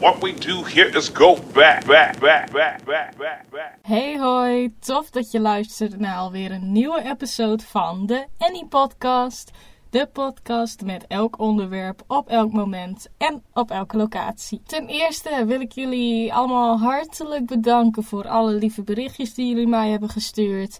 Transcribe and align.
What 0.00 0.22
we 0.22 0.34
do 0.34 0.64
here 0.64 0.96
is 0.96 1.08
go 1.08 1.38
back, 1.52 1.84
back, 1.86 2.20
back, 2.20 2.52
back, 2.52 2.86
back, 2.86 3.16
back. 3.16 3.78
Hey 3.82 4.18
hoi, 4.18 4.74
tof 4.78 5.10
dat 5.10 5.30
je 5.30 5.40
luistert 5.40 5.98
naar 5.98 6.16
alweer 6.16 6.52
een 6.52 6.72
nieuwe 6.72 7.02
episode 7.02 7.64
van 7.64 8.06
de 8.06 8.26
Annie 8.38 8.66
Podcast. 8.66 9.50
De 9.90 10.08
podcast 10.12 10.82
met 10.82 11.06
elk 11.06 11.38
onderwerp 11.38 12.02
op 12.06 12.28
elk 12.28 12.52
moment 12.52 13.08
en 13.16 13.42
op 13.52 13.70
elke 13.70 13.96
locatie. 13.96 14.62
Ten 14.66 14.86
eerste 14.86 15.44
wil 15.46 15.60
ik 15.60 15.72
jullie 15.72 16.34
allemaal 16.34 16.78
hartelijk 16.78 17.46
bedanken 17.46 18.02
voor 18.02 18.28
alle 18.28 18.52
lieve 18.52 18.82
berichtjes 18.82 19.34
die 19.34 19.48
jullie 19.48 19.68
mij 19.68 19.90
hebben 19.90 20.08
gestuurd. 20.08 20.78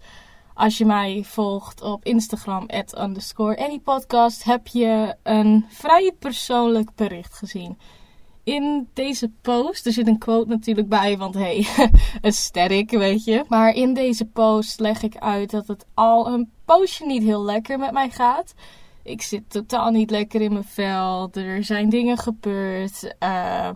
Als 0.55 0.79
je 0.79 0.85
mij 0.85 1.23
volgt 1.27 1.83
op 1.83 2.05
Instagram, 2.05 2.67
at 2.67 2.99
underscore 2.99 3.57
anypodcast, 3.57 4.45
heb 4.45 4.67
je 4.67 5.15
een 5.23 5.67
vrij 5.69 6.13
persoonlijk 6.19 6.95
bericht 6.95 7.35
gezien. 7.35 7.79
In 8.49 8.89
deze 8.93 9.31
post, 9.41 9.87
er 9.87 9.93
zit 9.93 10.07
een 10.07 10.19
quote 10.19 10.49
natuurlijk 10.49 10.89
bij, 10.89 11.17
want 11.17 11.35
hey, 11.35 11.67
aesthetic, 12.23 12.91
weet 12.91 13.25
je. 13.25 13.45
Maar 13.49 13.75
in 13.75 13.95
deze 13.95 14.25
post 14.25 14.81
leg 14.81 15.03
ik 15.03 15.17
uit 15.17 15.51
dat 15.51 15.67
het 15.67 15.87
al 15.95 16.29
een 16.29 16.51
poosje 16.65 17.07
niet 17.07 17.23
heel 17.23 17.45
lekker 17.45 17.79
met 17.79 17.93
mij 17.93 18.11
gaat. 18.11 18.55
Ik 19.03 19.23
zit 19.23 19.51
totaal 19.51 19.91
niet 19.91 20.11
lekker 20.11 20.41
in 20.41 20.53
mijn 20.53 20.65
vel. 20.65 21.29
Er 21.33 21.65
zijn 21.65 21.89
dingen 21.89 22.17
gebeurd. 22.17 23.15
Uh, 23.23 23.71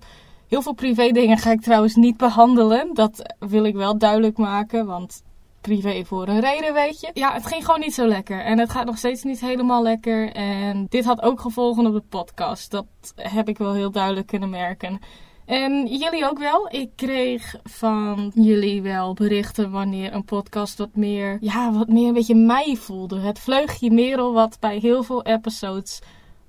heel 0.48 0.62
veel 0.62 0.74
privé 0.74 1.10
dingen 1.10 1.38
ga 1.38 1.50
ik 1.50 1.60
trouwens 1.60 1.94
niet 1.94 2.16
behandelen. 2.16 2.94
Dat 2.94 3.34
wil 3.38 3.64
ik 3.64 3.74
wel 3.74 3.98
duidelijk 3.98 4.36
maken, 4.36 4.86
want 4.86 5.22
privé 5.62 6.04
voor 6.04 6.28
een 6.28 6.40
reden, 6.40 6.74
weet 6.74 7.00
je. 7.00 7.10
Ja, 7.14 7.32
het 7.32 7.46
ging 7.46 7.64
gewoon 7.64 7.80
niet 7.80 7.94
zo 7.94 8.06
lekker. 8.06 8.40
En 8.40 8.58
het 8.58 8.70
gaat 8.70 8.86
nog 8.86 8.98
steeds 8.98 9.22
niet 9.22 9.40
helemaal 9.40 9.82
lekker. 9.82 10.32
En 10.32 10.86
dit 10.88 11.04
had 11.04 11.22
ook 11.22 11.40
gevolgen 11.40 11.86
op 11.86 11.92
de 11.92 12.02
podcast. 12.08 12.70
Dat 12.70 12.86
heb 13.14 13.48
ik 13.48 13.58
wel 13.58 13.74
heel 13.74 13.90
duidelijk 13.90 14.26
kunnen 14.26 14.50
merken. 14.50 15.00
En 15.46 15.86
jullie 15.86 16.30
ook 16.30 16.38
wel. 16.38 16.68
Ik 16.70 16.90
kreeg 16.96 17.54
van 17.64 18.32
jullie 18.34 18.82
wel 18.82 19.14
berichten 19.14 19.70
wanneer 19.70 20.12
een 20.12 20.24
podcast 20.24 20.78
wat 20.78 20.96
meer, 20.96 21.38
ja, 21.40 21.72
wat 21.72 21.88
meer 21.88 22.08
een 22.08 22.14
beetje 22.14 22.34
mij 22.34 22.76
voelde. 22.76 23.20
Het 23.20 23.38
vleugje 23.38 23.90
merel 23.90 24.32
wat 24.32 24.56
bij 24.60 24.78
heel 24.78 25.02
veel 25.02 25.22
episodes 25.22 26.00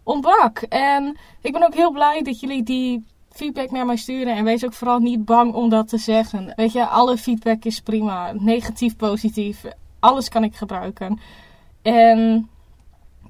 ontbrak. 0.03 0.57
En 0.59 1.17
ik 1.41 1.51
ben 1.51 1.63
ook 1.63 1.73
heel 1.73 1.91
blij 1.91 2.21
dat 2.21 2.39
jullie 2.39 2.63
die 2.63 3.05
feedback 3.33 3.71
naar 3.71 3.85
mij 3.85 3.95
sturen. 3.95 4.35
En 4.35 4.43
wees 4.43 4.65
ook 4.65 4.73
vooral 4.73 4.99
niet 4.99 5.25
bang 5.25 5.53
om 5.53 5.69
dat 5.69 5.87
te 5.87 5.97
zeggen. 5.97 6.53
Weet 6.55 6.71
je, 6.71 6.87
alle 6.87 7.17
feedback 7.17 7.63
is 7.65 7.79
prima. 7.79 8.31
Negatief, 8.31 8.95
positief. 8.95 9.63
Alles 9.99 10.29
kan 10.29 10.43
ik 10.43 10.55
gebruiken. 10.55 11.19
En 11.81 12.49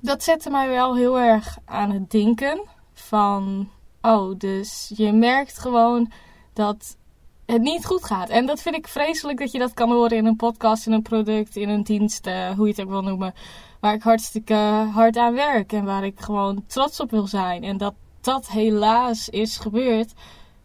dat 0.01 0.23
zette 0.23 0.49
mij 0.49 0.69
wel 0.69 0.95
heel 0.95 1.19
erg 1.19 1.57
aan 1.65 1.91
het 1.91 2.11
denken. 2.11 2.61
Van, 2.93 3.69
oh, 4.01 4.37
dus 4.37 4.91
je 4.95 5.11
merkt 5.11 5.59
gewoon 5.59 6.11
dat 6.53 6.97
het 7.45 7.61
niet 7.61 7.85
goed 7.85 8.05
gaat. 8.05 8.29
En 8.29 8.45
dat 8.45 8.61
vind 8.61 8.75
ik 8.75 8.87
vreselijk 8.87 9.39
dat 9.39 9.51
je 9.51 9.59
dat 9.59 9.73
kan 9.73 9.91
horen 9.91 10.17
in 10.17 10.25
een 10.25 10.35
podcast, 10.35 10.87
in 10.87 10.93
een 10.93 11.01
product, 11.01 11.55
in 11.55 11.69
een 11.69 11.83
dienst, 11.83 12.27
uh, 12.27 12.49
hoe 12.49 12.65
je 12.65 12.71
het 12.71 12.81
ook 12.81 12.89
wil 12.89 13.01
noemen. 13.01 13.33
Waar 13.79 13.93
ik 13.93 14.03
hartstikke 14.03 14.53
hard 14.93 15.17
aan 15.17 15.33
werk 15.33 15.73
en 15.73 15.85
waar 15.85 16.03
ik 16.03 16.19
gewoon 16.19 16.63
trots 16.67 16.99
op 16.99 17.11
wil 17.11 17.27
zijn. 17.27 17.63
En 17.63 17.77
dat 17.77 17.93
dat 18.23 18.49
helaas 18.49 19.29
is 19.29 19.57
gebeurd, 19.57 20.13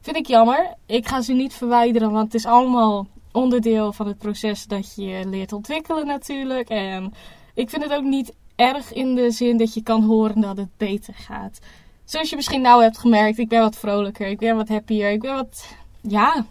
vind 0.00 0.16
ik 0.16 0.26
jammer. 0.26 0.74
Ik 0.86 1.08
ga 1.08 1.20
ze 1.20 1.32
niet 1.32 1.54
verwijderen, 1.54 2.12
want 2.12 2.24
het 2.24 2.34
is 2.34 2.46
allemaal 2.46 3.06
onderdeel 3.32 3.92
van 3.92 4.06
het 4.06 4.18
proces 4.18 4.66
dat 4.66 4.94
je 4.94 5.22
leert 5.26 5.52
ontwikkelen 5.52 6.06
natuurlijk. 6.06 6.68
En 6.68 7.12
ik 7.54 7.70
vind 7.70 7.82
het 7.82 7.92
ook 7.92 8.04
niet 8.04 8.32
erg 8.56 8.92
in 8.92 9.14
de 9.14 9.30
zin 9.30 9.56
dat 9.56 9.74
je 9.74 9.82
kan 9.82 10.02
horen 10.02 10.40
dat 10.40 10.56
het 10.56 10.76
beter 10.76 11.14
gaat. 11.14 11.58
Zoals 12.04 12.30
je 12.30 12.36
misschien 12.36 12.60
nou 12.60 12.82
hebt 12.82 12.98
gemerkt, 12.98 13.38
ik 13.38 13.48
ben 13.48 13.60
wat 13.60 13.76
vrolijker, 13.76 14.26
ik 14.26 14.38
ben 14.38 14.56
wat 14.56 14.68
happier, 14.68 15.10
ik 15.10 15.20
ben 15.20 15.34
wat, 15.34 15.66
ja, 16.00 16.44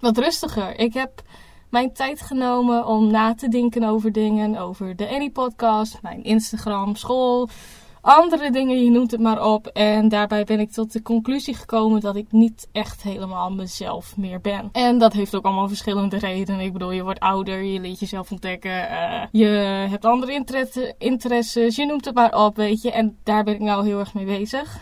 wat 0.00 0.18
rustiger. 0.18 0.78
Ik 0.78 0.94
heb 0.94 1.22
mijn 1.68 1.92
tijd 1.92 2.20
genomen 2.20 2.86
om 2.86 3.10
na 3.10 3.34
te 3.34 3.48
denken 3.48 3.84
over 3.84 4.12
dingen, 4.12 4.56
over 4.56 4.96
de 4.96 5.08
Annie 5.08 5.30
podcast, 5.30 5.98
mijn 6.02 6.24
Instagram, 6.24 6.96
school, 6.96 7.48
andere 8.06 8.50
dingen, 8.50 8.84
je 8.84 8.90
noemt 8.90 9.10
het 9.10 9.20
maar 9.20 9.44
op. 9.44 9.66
En 9.66 10.08
daarbij 10.08 10.44
ben 10.44 10.60
ik 10.60 10.70
tot 10.70 10.92
de 10.92 11.02
conclusie 11.02 11.54
gekomen 11.54 12.00
dat 12.00 12.16
ik 12.16 12.26
niet 12.30 12.68
echt 12.72 13.02
helemaal 13.02 13.50
mezelf 13.50 14.16
meer 14.16 14.40
ben. 14.40 14.68
En 14.72 14.98
dat 14.98 15.12
heeft 15.12 15.34
ook 15.34 15.44
allemaal 15.44 15.68
verschillende 15.68 16.18
redenen. 16.18 16.60
Ik 16.60 16.72
bedoel, 16.72 16.90
je 16.90 17.02
wordt 17.02 17.20
ouder, 17.20 17.62
je 17.62 17.80
leert 17.80 18.00
jezelf 18.00 18.30
ontdekken, 18.30 18.70
uh, 18.70 19.22
je 19.32 19.46
hebt 19.90 20.04
andere 20.04 20.32
interesses, 20.98 21.76
je 21.76 21.86
noemt 21.86 22.04
het 22.04 22.14
maar 22.14 22.44
op, 22.44 22.56
weet 22.56 22.82
je. 22.82 22.92
En 22.92 23.18
daar 23.22 23.44
ben 23.44 23.54
ik 23.54 23.60
nou 23.60 23.86
heel 23.86 23.98
erg 23.98 24.14
mee 24.14 24.24
bezig. 24.24 24.78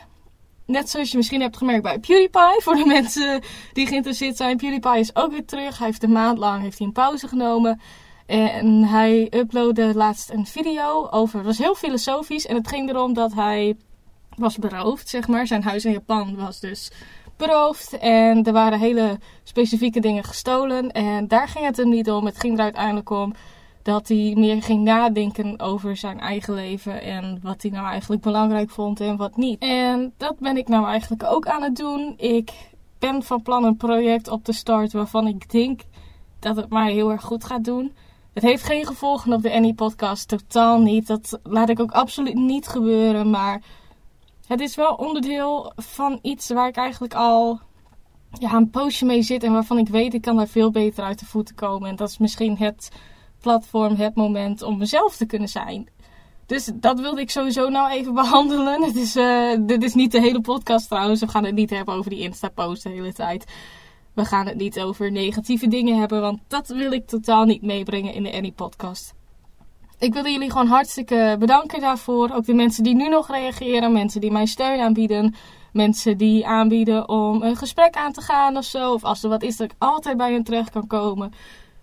Net 0.66 0.90
zoals 0.90 1.10
je 1.10 1.16
misschien 1.16 1.40
hebt 1.40 1.56
gemerkt 1.56 1.82
bij 1.82 1.98
PewDiePie. 1.98 2.62
Voor 2.62 2.74
de 2.74 2.86
mensen 3.00 3.40
die 3.72 3.86
geïnteresseerd 3.86 4.36
zijn. 4.36 4.56
PewDiePie 4.56 4.98
is 4.98 5.16
ook 5.16 5.30
weer 5.32 5.44
terug. 5.44 5.78
Hij 5.78 5.86
heeft 5.86 6.02
een 6.02 6.12
maand 6.12 6.38
lang 6.38 6.62
heeft 6.62 6.78
hij 6.78 6.86
een 6.86 6.92
pauze 6.92 7.28
genomen. 7.28 7.80
En 8.26 8.84
hij 8.84 9.26
uploadde 9.30 9.94
laatst 9.94 10.30
een 10.30 10.46
video 10.46 11.08
over. 11.10 11.36
Het 11.36 11.46
was 11.46 11.58
heel 11.58 11.74
filosofisch. 11.74 12.46
En 12.46 12.56
het 12.56 12.68
ging 12.68 12.88
erom 12.88 13.12
dat 13.12 13.34
hij 13.34 13.76
was 14.36 14.58
beroofd, 14.58 15.08
zeg 15.08 15.28
maar. 15.28 15.46
Zijn 15.46 15.62
huis 15.62 15.84
in 15.84 15.92
Japan 15.92 16.36
was 16.36 16.60
dus 16.60 16.92
beroofd. 17.36 17.98
En 17.98 18.44
er 18.44 18.52
waren 18.52 18.78
hele 18.78 19.18
specifieke 19.42 20.00
dingen 20.00 20.24
gestolen. 20.24 20.90
En 20.90 21.28
daar 21.28 21.48
ging 21.48 21.64
het 21.64 21.76
hem 21.76 21.88
niet 21.88 22.10
om. 22.10 22.26
Het 22.26 22.40
ging 22.40 22.56
er 22.58 22.64
uiteindelijk 22.64 23.10
om 23.10 23.34
dat 23.82 24.08
hij 24.08 24.32
meer 24.36 24.62
ging 24.62 24.84
nadenken 24.84 25.60
over 25.60 25.96
zijn 25.96 26.20
eigen 26.20 26.54
leven. 26.54 27.02
En 27.02 27.38
wat 27.42 27.62
hij 27.62 27.70
nou 27.70 27.86
eigenlijk 27.86 28.22
belangrijk 28.22 28.70
vond 28.70 29.00
en 29.00 29.16
wat 29.16 29.36
niet. 29.36 29.58
En 29.62 30.12
dat 30.16 30.38
ben 30.38 30.56
ik 30.56 30.68
nou 30.68 30.86
eigenlijk 30.86 31.24
ook 31.24 31.46
aan 31.46 31.62
het 31.62 31.76
doen. 31.76 32.14
Ik 32.16 32.52
ben 32.98 33.22
van 33.22 33.42
plan 33.42 33.64
een 33.64 33.76
project 33.76 34.28
op 34.28 34.44
te 34.44 34.52
starten 34.52 34.98
waarvan 34.98 35.26
ik 35.26 35.50
denk 35.50 35.80
dat 36.38 36.56
het 36.56 36.70
mij 36.70 36.92
heel 36.92 37.10
erg 37.10 37.22
goed 37.22 37.44
gaat 37.44 37.64
doen. 37.64 37.92
Het 38.34 38.42
heeft 38.42 38.62
geen 38.62 38.86
gevolgen 38.86 39.32
op 39.32 39.42
de 39.42 39.52
Annie 39.52 39.74
podcast, 39.74 40.28
totaal 40.28 40.80
niet. 40.80 41.06
Dat 41.06 41.38
laat 41.42 41.68
ik 41.68 41.80
ook 41.80 41.92
absoluut 41.92 42.34
niet 42.34 42.68
gebeuren, 42.68 43.30
maar 43.30 43.62
het 44.46 44.60
is 44.60 44.74
wel 44.74 44.94
onderdeel 44.94 45.72
van 45.76 46.18
iets 46.22 46.48
waar 46.48 46.68
ik 46.68 46.76
eigenlijk 46.76 47.14
al 47.14 47.60
ja, 48.38 48.52
een 48.52 48.70
poosje 48.70 49.04
mee 49.04 49.22
zit 49.22 49.42
en 49.42 49.52
waarvan 49.52 49.78
ik 49.78 49.88
weet 49.88 50.14
ik 50.14 50.20
kan 50.20 50.36
daar 50.36 50.48
veel 50.48 50.70
beter 50.70 51.04
uit 51.04 51.18
de 51.18 51.26
voeten 51.26 51.54
komen. 51.54 51.88
En 51.88 51.96
dat 51.96 52.08
is 52.08 52.18
misschien 52.18 52.56
het 52.56 52.88
platform, 53.40 53.94
het 53.96 54.14
moment 54.14 54.62
om 54.62 54.78
mezelf 54.78 55.16
te 55.16 55.26
kunnen 55.26 55.48
zijn. 55.48 55.88
Dus 56.46 56.70
dat 56.74 57.00
wilde 57.00 57.20
ik 57.20 57.30
sowieso 57.30 57.68
nou 57.68 57.90
even 57.90 58.14
behandelen. 58.24 58.82
Het 58.82 58.96
is, 58.96 59.16
uh, 59.16 59.56
dit 59.60 59.82
is 59.82 59.94
niet 59.94 60.12
de 60.12 60.20
hele 60.20 60.40
podcast 60.40 60.88
trouwens. 60.88 61.20
We 61.20 61.28
gaan 61.28 61.44
het 61.44 61.54
niet 61.54 61.70
hebben 61.70 61.94
over 61.94 62.10
die 62.10 62.20
Insta-post 62.20 62.82
de 62.82 62.88
hele 62.88 63.12
tijd. 63.12 63.44
We 64.14 64.24
gaan 64.24 64.46
het 64.46 64.56
niet 64.56 64.80
over 64.80 65.10
negatieve 65.10 65.68
dingen 65.68 65.98
hebben, 65.98 66.20
want 66.20 66.40
dat 66.48 66.68
wil 66.68 66.92
ik 66.92 67.06
totaal 67.06 67.44
niet 67.44 67.62
meebrengen 67.62 68.14
in 68.14 68.22
de 68.22 68.32
Annie 68.32 68.52
podcast. 68.52 69.14
Ik 69.98 70.12
wil 70.12 70.26
jullie 70.26 70.50
gewoon 70.50 70.66
hartstikke 70.66 71.36
bedanken 71.38 71.80
daarvoor. 71.80 72.30
Ook 72.32 72.44
de 72.44 72.54
mensen 72.54 72.82
die 72.82 72.94
nu 72.94 73.08
nog 73.08 73.30
reageren, 73.30 73.92
mensen 73.92 74.20
die 74.20 74.30
mij 74.30 74.46
steun 74.46 74.80
aanbieden, 74.80 75.34
mensen 75.72 76.18
die 76.18 76.46
aanbieden 76.46 77.08
om 77.08 77.42
een 77.42 77.56
gesprek 77.56 77.94
aan 77.94 78.12
te 78.12 78.20
gaan 78.20 78.56
of 78.56 78.64
zo. 78.64 78.92
Of 78.92 79.04
als 79.04 79.22
er 79.22 79.28
wat 79.28 79.42
is 79.42 79.56
dat 79.56 79.70
ik 79.70 79.76
altijd 79.78 80.16
bij 80.16 80.32
hen 80.32 80.44
terecht 80.44 80.70
kan 80.70 80.86
komen. 80.86 81.32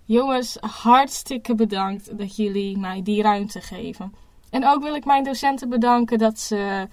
Jongens, 0.05 0.57
hartstikke 0.59 1.55
bedankt 1.55 2.17
dat 2.17 2.35
jullie 2.35 2.77
mij 2.77 3.01
die 3.03 3.21
ruimte 3.21 3.61
geven. 3.61 4.13
En 4.49 4.67
ook 4.67 4.83
wil 4.83 4.95
ik 4.95 5.05
mijn 5.05 5.23
docenten 5.23 5.69
bedanken 5.69 6.17
dat 6.17 6.39
ze 6.39 6.87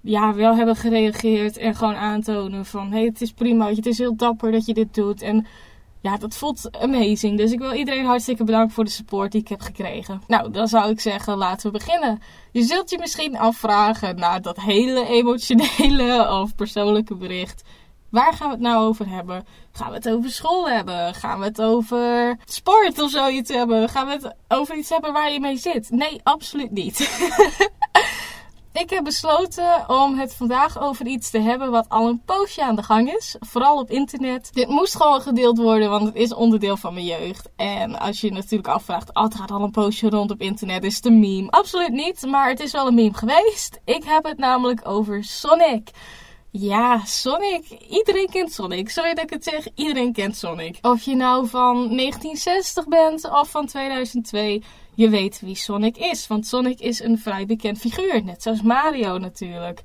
ja, 0.00 0.34
wel 0.34 0.56
hebben 0.56 0.76
gereageerd 0.76 1.56
en 1.56 1.74
gewoon 1.74 1.94
aantonen 1.94 2.64
van 2.64 2.92
hey, 2.92 3.04
het 3.04 3.20
is 3.20 3.32
prima, 3.32 3.68
het 3.68 3.86
is 3.86 3.98
heel 3.98 4.16
dapper 4.16 4.52
dat 4.52 4.66
je 4.66 4.74
dit 4.74 4.94
doet. 4.94 5.22
En 5.22 5.46
ja, 6.00 6.16
dat 6.16 6.36
voelt 6.36 6.78
amazing. 6.80 7.38
Dus 7.38 7.52
ik 7.52 7.58
wil 7.58 7.72
iedereen 7.72 8.04
hartstikke 8.04 8.44
bedanken 8.44 8.74
voor 8.74 8.84
de 8.84 8.90
support 8.90 9.32
die 9.32 9.40
ik 9.40 9.48
heb 9.48 9.60
gekregen. 9.60 10.22
Nou, 10.26 10.50
dan 10.50 10.68
zou 10.68 10.90
ik 10.90 11.00
zeggen, 11.00 11.36
laten 11.36 11.72
we 11.72 11.78
beginnen. 11.78 12.22
Je 12.52 12.62
zult 12.62 12.90
je 12.90 12.98
misschien 12.98 13.38
afvragen 13.38 14.16
na 14.16 14.38
dat 14.38 14.60
hele 14.60 15.06
emotionele 15.06 16.30
of 16.40 16.54
persoonlijke 16.54 17.14
bericht. 17.14 17.62
Waar 18.10 18.32
gaan 18.32 18.48
we 18.48 18.54
het 18.54 18.62
nou 18.62 18.86
over 18.86 19.08
hebben? 19.08 19.46
Gaan 19.72 19.88
we 19.88 19.94
het 19.94 20.08
over 20.08 20.30
school 20.30 20.68
hebben? 20.68 21.14
Gaan 21.14 21.38
we 21.38 21.44
het 21.44 21.62
over 21.62 22.36
sport 22.44 22.98
of 22.98 23.10
zoiets 23.10 23.52
hebben? 23.52 23.88
Gaan 23.88 24.06
we 24.06 24.12
het 24.12 24.34
over 24.48 24.76
iets 24.76 24.88
hebben 24.88 25.12
waar 25.12 25.32
je 25.32 25.40
mee 25.40 25.56
zit? 25.56 25.90
Nee, 25.90 26.20
absoluut 26.22 26.70
niet. 26.70 26.98
Ik 28.72 28.90
heb 28.90 29.04
besloten 29.04 29.88
om 29.88 30.18
het 30.18 30.34
vandaag 30.34 30.80
over 30.80 31.06
iets 31.06 31.30
te 31.30 31.40
hebben 31.40 31.70
wat 31.70 31.88
al 31.88 32.08
een 32.08 32.22
poosje 32.24 32.64
aan 32.64 32.76
de 32.76 32.82
gang 32.82 33.12
is. 33.12 33.36
Vooral 33.40 33.78
op 33.78 33.90
internet. 33.90 34.52
Dit 34.52 34.68
moest 34.68 34.96
gewoon 34.96 35.20
gedeeld 35.20 35.58
worden, 35.58 35.90
want 35.90 36.06
het 36.06 36.14
is 36.14 36.34
onderdeel 36.34 36.76
van 36.76 36.94
mijn 36.94 37.06
jeugd. 37.06 37.48
En 37.56 37.98
als 37.98 38.20
je 38.20 38.26
je 38.26 38.32
natuurlijk 38.32 38.68
afvraagt, 38.68 39.14
oh, 39.14 39.22
het 39.22 39.34
gaat 39.34 39.50
al 39.50 39.62
een 39.62 39.70
poosje 39.70 40.08
rond 40.08 40.30
op 40.30 40.40
internet, 40.40 40.84
is 40.84 40.96
het 40.96 41.04
een 41.04 41.20
meme? 41.20 41.50
Absoluut 41.50 41.92
niet, 41.92 42.26
maar 42.26 42.48
het 42.48 42.60
is 42.60 42.72
wel 42.72 42.86
een 42.86 42.94
meme 42.94 43.14
geweest. 43.14 43.80
Ik 43.84 44.04
heb 44.04 44.24
het 44.24 44.38
namelijk 44.38 44.88
over 44.88 45.24
Sonic. 45.24 45.90
Ja, 46.50 47.04
Sonic. 47.04 47.64
Iedereen 47.90 48.28
kent 48.30 48.52
Sonic. 48.52 48.90
Sorry 48.90 49.14
dat 49.14 49.24
ik 49.24 49.30
het 49.30 49.44
zeg, 49.44 49.66
iedereen 49.74 50.12
kent 50.12 50.36
Sonic. 50.36 50.78
Of 50.82 51.02
je 51.02 51.14
nou 51.14 51.48
van 51.48 51.74
1960 51.74 52.88
bent 52.88 53.30
of 53.30 53.50
van 53.50 53.66
2002 53.66 54.62
je 54.98 55.08
weet 55.08 55.40
wie 55.40 55.54
Sonic 55.54 55.96
is. 55.96 56.26
Want 56.26 56.46
Sonic 56.46 56.80
is 56.80 57.02
een 57.02 57.18
vrij 57.18 57.46
bekend 57.46 57.78
figuur, 57.78 58.24
net 58.24 58.42
zoals 58.42 58.62
Mario 58.62 59.18
natuurlijk. 59.18 59.82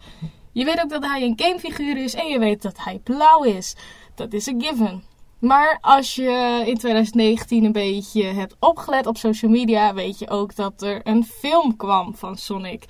Je 0.51 0.65
weet 0.65 0.81
ook 0.81 0.89
dat 0.89 1.05
hij 1.05 1.21
een 1.21 1.33
gamefiguur 1.35 1.97
is 1.97 2.13
en 2.13 2.27
je 2.27 2.39
weet 2.39 2.61
dat 2.61 2.77
hij 2.77 2.99
blauw 3.03 3.43
is. 3.43 3.75
Dat 4.15 4.33
is 4.33 4.45
een 4.45 4.61
given. 4.61 5.03
Maar 5.39 5.77
als 5.81 6.15
je 6.15 6.63
in 6.65 6.77
2019 6.77 7.63
een 7.63 7.71
beetje 7.71 8.23
hebt 8.23 8.55
opgelet 8.59 9.07
op 9.07 9.17
social 9.17 9.51
media, 9.51 9.93
weet 9.93 10.19
je 10.19 10.29
ook 10.29 10.55
dat 10.55 10.81
er 10.81 10.99
een 11.03 11.23
film 11.23 11.75
kwam 11.75 12.15
van 12.15 12.37
Sonic. 12.37 12.85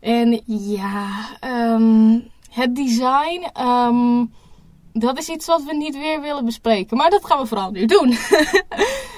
En 0.00 0.42
ja, 0.46 1.08
ehm, 1.40 2.18
het 2.50 2.76
design, 2.76 3.48
ehm, 3.52 4.24
dat 4.92 5.18
is 5.18 5.28
iets 5.28 5.46
wat 5.46 5.64
we 5.64 5.74
niet 5.74 5.96
weer 5.96 6.20
willen 6.20 6.44
bespreken. 6.44 6.96
Maar 6.96 7.10
dat 7.10 7.24
gaan 7.24 7.40
we 7.40 7.46
vooral 7.46 7.70
nu 7.70 7.86
doen. 7.86 8.16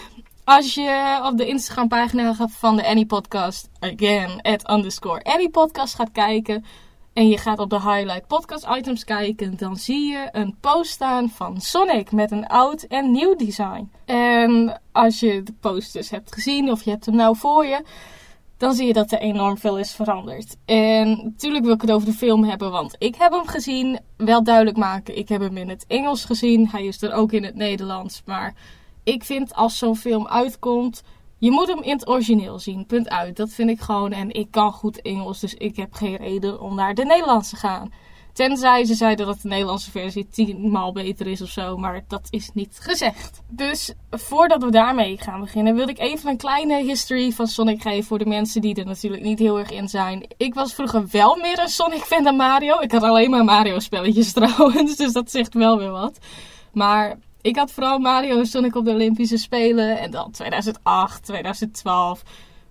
Als 0.46 0.74
je 0.74 1.20
op 1.22 1.36
de 1.36 1.46
Instagram 1.46 1.88
pagina 1.88 2.34
van 2.34 2.76
de 2.76 2.86
Annie 2.86 3.06
Podcast, 3.06 3.68
again, 3.80 4.42
at 4.42 4.70
underscore 4.70 5.24
Annie 5.24 5.50
Podcast 5.50 5.94
gaat 5.94 6.12
kijken. 6.12 6.64
En 7.12 7.28
je 7.28 7.38
gaat 7.38 7.58
op 7.58 7.70
de 7.70 7.80
highlight 7.80 8.26
podcast 8.26 8.66
items 8.68 9.04
kijken, 9.04 9.56
dan 9.56 9.76
zie 9.76 10.06
je 10.06 10.28
een 10.32 10.56
post 10.60 10.90
staan 10.90 11.28
van 11.28 11.60
Sonic 11.60 12.12
met 12.12 12.30
een 12.30 12.46
oud 12.46 12.82
en 12.82 13.10
nieuw 13.10 13.36
design. 13.36 13.90
En 14.04 14.80
als 14.92 15.20
je 15.20 15.42
de 15.42 15.52
post 15.60 15.92
dus 15.92 16.10
hebt 16.10 16.32
gezien 16.32 16.70
of 16.70 16.84
je 16.84 16.90
hebt 16.90 17.06
hem 17.06 17.16
nou 17.16 17.36
voor 17.36 17.66
je, 17.66 17.82
dan 18.56 18.74
zie 18.74 18.86
je 18.86 18.92
dat 18.92 19.12
er 19.12 19.18
enorm 19.18 19.58
veel 19.58 19.78
is 19.78 19.92
veranderd. 19.92 20.56
En 20.64 21.08
natuurlijk 21.22 21.64
wil 21.64 21.74
ik 21.74 21.80
het 21.80 21.92
over 21.92 22.06
de 22.06 22.14
film 22.14 22.44
hebben, 22.44 22.70
want 22.70 22.96
ik 22.98 23.14
heb 23.14 23.32
hem 23.32 23.46
gezien. 23.46 23.98
Wel 24.16 24.42
duidelijk 24.42 24.76
maken, 24.76 25.18
ik 25.18 25.28
heb 25.28 25.40
hem 25.40 25.56
in 25.56 25.68
het 25.68 25.84
Engels 25.88 26.24
gezien. 26.24 26.68
Hij 26.68 26.84
is 26.84 27.02
er 27.02 27.12
ook 27.12 27.32
in 27.32 27.44
het 27.44 27.54
Nederlands. 27.54 28.22
Maar 28.24 28.54
ik 29.06 29.24
vind 29.24 29.54
als 29.54 29.78
zo'n 29.78 29.96
film 29.96 30.26
uitkomt, 30.26 31.02
je 31.38 31.50
moet 31.50 31.68
hem 31.68 31.82
in 31.82 31.92
het 31.92 32.08
origineel 32.08 32.58
zien. 32.58 32.86
Punt 32.86 33.08
uit. 33.08 33.36
Dat 33.36 33.50
vind 33.50 33.70
ik 33.70 33.80
gewoon. 33.80 34.12
En 34.12 34.32
ik 34.32 34.50
kan 34.50 34.72
goed 34.72 35.02
Engels, 35.02 35.40
dus 35.40 35.54
ik 35.54 35.76
heb 35.76 35.92
geen 35.92 36.16
reden 36.16 36.60
om 36.60 36.74
naar 36.74 36.94
de 36.94 37.04
Nederlandse 37.04 37.50
te 37.50 37.56
gaan. 37.56 37.92
Tenzij 38.32 38.84
ze 38.84 38.94
zeiden 38.94 39.26
dat 39.26 39.40
de 39.42 39.48
Nederlandse 39.48 39.90
versie 39.90 40.28
tienmaal 40.28 40.92
beter 40.92 41.26
is 41.26 41.42
of 41.42 41.48
zo. 41.48 41.76
Maar 41.76 42.04
dat 42.08 42.26
is 42.30 42.50
niet 42.54 42.78
gezegd. 42.80 43.42
Dus 43.48 43.92
voordat 44.10 44.62
we 44.62 44.70
daarmee 44.70 45.18
gaan 45.18 45.40
beginnen, 45.40 45.74
wil 45.74 45.88
ik 45.88 45.98
even 45.98 46.30
een 46.30 46.36
kleine 46.36 46.82
history 46.82 47.32
van 47.32 47.46
Sonic 47.46 47.82
geven. 47.82 48.04
Voor 48.04 48.18
de 48.18 48.26
mensen 48.26 48.60
die 48.60 48.74
er 48.74 48.86
natuurlijk 48.86 49.22
niet 49.22 49.38
heel 49.38 49.58
erg 49.58 49.70
in 49.70 49.88
zijn. 49.88 50.26
Ik 50.36 50.54
was 50.54 50.74
vroeger 50.74 51.04
wel 51.10 51.36
meer 51.36 51.58
een 51.58 51.68
Sonic 51.68 52.02
fan 52.02 52.24
dan 52.24 52.36
Mario. 52.36 52.80
Ik 52.80 52.92
had 52.92 53.02
alleen 53.02 53.30
maar 53.30 53.44
Mario 53.44 53.78
spelletjes 53.78 54.32
trouwens. 54.38 54.96
Dus 54.96 55.12
dat 55.12 55.30
zegt 55.30 55.54
wel 55.54 55.78
weer 55.78 55.90
wat. 55.90 56.18
Maar 56.72 57.18
ik 57.46 57.56
had 57.56 57.72
vooral 57.72 57.98
Mario 57.98 58.38
en 58.38 58.46
Sonic 58.46 58.74
op 58.74 58.84
de 58.84 58.90
Olympische 58.90 59.36
Spelen. 59.36 59.98
En 59.98 60.10
dan 60.10 60.30
2008, 60.30 61.24
2012. 61.24 62.22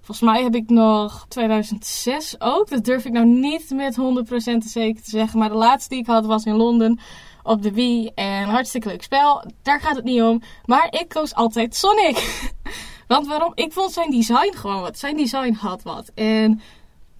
Volgens 0.02 0.30
mij 0.30 0.44
heb 0.44 0.56
ik 0.56 0.70
nog 0.70 1.26
2006 1.30 2.36
ook. 2.40 2.70
Dat 2.70 2.86
durf 2.86 3.06
ik 3.06 3.12
nou 3.12 3.26
niet 3.26 3.70
met 3.70 3.98
100% 4.00 4.58
zeker 4.58 5.04
te 5.04 5.10
zeggen. 5.10 5.40
Maar 5.40 5.50
de 5.50 5.56
laatste 5.56 5.90
die 5.90 6.00
ik 6.00 6.06
had 6.06 6.26
was 6.26 6.44
in 6.44 6.56
Londen 6.56 7.00
op 7.44 7.62
de 7.62 7.72
Wii. 7.72 8.12
En 8.16 8.44
hartstikke 8.50 8.88
leuk 8.88 9.04
spel. 9.04 9.44
Daar 9.62 9.82
gaat 9.82 9.96
het 9.96 10.06
niet 10.06 10.22
om. 10.22 10.42
Maar 10.66 10.88
ik 10.90 11.06
koos 11.08 11.34
altijd 11.34 11.76
Sonic. 11.76 12.44
Want 13.08 13.28
waarom? 13.28 13.52
Ik 13.56 13.74
vond 13.74 13.92
zijn 13.92 14.12
design 14.12 14.54
gewoon 14.56 14.82
wat. 14.82 15.00
Zijn 15.00 15.18
design 15.18 15.54
had 15.54 15.84
wat. 15.84 16.12
En 16.16 16.62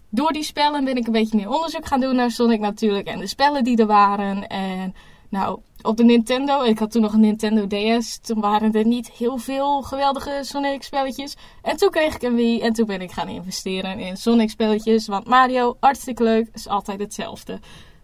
door 0.10 0.32
die 0.32 0.44
spellen 0.44 0.84
ben 0.84 0.96
ik 0.96 1.06
een 1.06 1.14
beetje 1.14 1.38
meer 1.38 1.50
onderzoek 1.50 1.86
gaan 1.86 2.00
doen 2.00 2.16
naar 2.16 2.32
Sonic 2.32 2.60
natuurlijk. 2.60 3.08
En 3.08 3.20
de 3.20 3.28
spellen 3.28 3.64
die 3.64 3.78
er 3.78 3.86
waren. 3.86 4.48
En 4.48 4.96
nou, 5.30 5.60
op 5.86 5.98
de 5.98 6.04
Nintendo, 6.04 6.64
ik 6.64 6.80
had 6.80 6.92
toen 6.92 7.02
nog 7.02 7.14
een 7.14 7.20
Nintendo 7.20 7.68
DS, 7.68 8.18
toen 8.18 8.40
waren 8.40 8.74
er 8.74 8.86
niet 8.86 9.12
heel 9.12 9.38
veel 9.38 9.82
geweldige 9.82 10.40
Sonic 10.42 10.84
spelletjes. 10.84 11.36
En 11.62 11.78
toen 11.78 11.90
kreeg 11.90 12.16
ik 12.16 12.22
een 12.22 12.36
Wii 12.36 12.62
en 12.62 12.74
toen 12.74 12.86
ben 12.86 13.02
ik 13.02 13.12
gaan 13.12 13.28
investeren 13.28 14.00
in 14.00 14.18
Sonic 14.18 14.50
spelletjes. 14.50 15.08
Want 15.08 15.28
Mario, 15.28 15.78
hartstikke 15.80 16.24
leuk, 16.24 16.50
is 16.54 16.68
altijd 16.68 17.00
hetzelfde. 17.00 17.60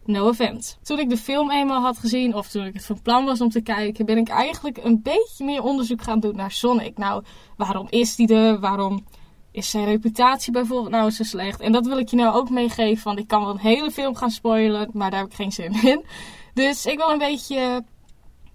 No 0.06 0.28
offense. 0.28 0.76
Toen 0.84 1.00
ik 1.00 1.10
de 1.10 1.18
film 1.18 1.52
eenmaal 1.52 1.82
had 1.82 1.98
gezien, 1.98 2.36
of 2.36 2.48
toen 2.48 2.66
ik 2.66 2.74
het 2.74 2.86
van 2.86 3.02
plan 3.02 3.26
was 3.26 3.42
om 3.42 3.50
te 3.50 3.62
kijken, 3.62 4.06
ben 4.06 4.18
ik 4.18 4.30
eigenlijk 4.30 4.78
een 4.84 5.02
beetje 5.02 5.46
meer 5.46 5.64
onderzoek 5.64 6.02
gaan 6.02 6.20
doen 6.20 6.36
naar 6.36 6.52
Sonic. 6.52 6.98
Nou, 6.98 7.24
waarom 7.58 7.88
is 7.90 8.16
die 8.16 8.36
er? 8.36 8.60
Waarom 8.60 9.06
is 9.52 9.70
zijn 9.70 9.86
reputatie 9.86 10.52
bijvoorbeeld 10.52 10.92
nou 10.92 11.10
zo 11.10 11.24
slecht? 11.24 11.60
En 11.60 11.72
dat 11.72 11.86
wil 11.86 11.98
ik 11.98 12.10
je 12.10 12.16
nou 12.16 12.36
ook 12.36 12.50
meegeven, 12.50 13.04
want 13.04 13.20
ik 13.20 13.28
kan 13.28 13.42
wel 13.42 13.50
een 13.50 13.60
hele 13.60 13.92
film 13.92 14.16
gaan 14.16 14.32
spoilen, 14.32 14.90
maar 14.94 15.10
daar 15.12 15.20
heb 15.20 15.30
ik 15.30 15.36
geen 15.36 15.52
zin 15.52 15.84
in. 15.84 16.06
Dus 16.54 16.86
ik 16.86 16.98
wil 16.98 17.10
een 17.10 17.18
beetje 17.18 17.84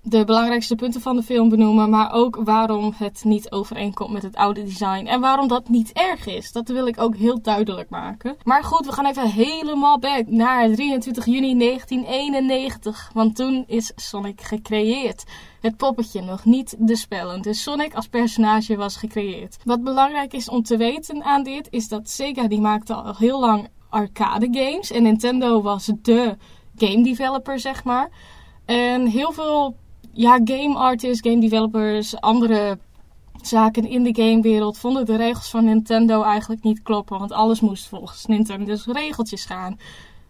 de 0.08 0.24
belangrijkste 0.24 0.74
punten 0.74 1.00
van 1.00 1.16
de 1.16 1.22
film 1.22 1.48
benoemen, 1.48 1.90
maar 1.90 2.12
ook 2.12 2.36
waarom 2.44 2.92
het 2.96 3.24
niet 3.24 3.50
overeenkomt 3.50 4.12
met 4.12 4.22
het 4.22 4.36
oude 4.36 4.64
design 4.64 5.06
en 5.06 5.20
waarom 5.20 5.48
dat 5.48 5.68
niet 5.68 5.92
erg 5.92 6.26
is. 6.26 6.52
Dat 6.52 6.68
wil 6.68 6.86
ik 6.86 7.00
ook 7.00 7.16
heel 7.16 7.42
duidelijk 7.42 7.90
maken. 7.90 8.36
Maar 8.44 8.64
goed, 8.64 8.86
we 8.86 8.92
gaan 8.92 9.06
even 9.06 9.30
helemaal 9.30 9.98
back 9.98 10.26
naar 10.26 10.70
23 10.70 11.24
juni 11.24 11.58
1991, 11.58 13.10
want 13.14 13.36
toen 13.36 13.64
is 13.66 13.92
Sonic 13.96 14.40
gecreëerd. 14.40 15.24
Het 15.60 15.76
poppetje, 15.76 16.20
nog 16.20 16.44
niet 16.44 16.76
de 16.78 16.96
spellen. 16.96 17.42
Dus 17.42 17.62
Sonic 17.62 17.94
als 17.94 18.08
personage 18.08 18.76
was 18.76 18.96
gecreëerd. 18.96 19.56
Wat 19.64 19.82
belangrijk 19.82 20.32
is 20.32 20.48
om 20.48 20.62
te 20.62 20.76
weten 20.76 21.24
aan 21.24 21.42
dit, 21.42 21.68
is 21.70 21.88
dat 21.88 22.10
Sega 22.10 22.48
die 22.48 22.60
maakte 22.60 22.94
al 22.94 23.16
heel 23.16 23.40
lang 23.40 23.68
arcade 23.88 24.48
games 24.50 24.90
en 24.90 25.02
Nintendo 25.02 25.62
was 25.62 25.90
de 26.02 26.36
game 26.76 27.02
developer, 27.02 27.58
zeg 27.58 27.84
maar. 27.84 28.10
En 28.64 29.06
heel 29.06 29.32
veel 29.32 29.76
ja, 30.12 30.40
game 30.44 30.74
artists, 30.74 31.28
game 31.28 31.40
developers, 31.40 32.20
andere 32.20 32.78
zaken 33.42 33.88
in 33.88 34.02
de 34.02 34.22
gamewereld 34.22 34.78
vonden 34.78 35.06
de 35.06 35.16
regels 35.16 35.50
van 35.50 35.64
Nintendo 35.64 36.22
eigenlijk 36.22 36.62
niet 36.62 36.82
kloppen. 36.82 37.18
Want 37.18 37.32
alles 37.32 37.60
moest 37.60 37.88
volgens 37.88 38.26
Nintendo's 38.26 38.86
regeltjes 38.86 39.44
gaan. 39.44 39.78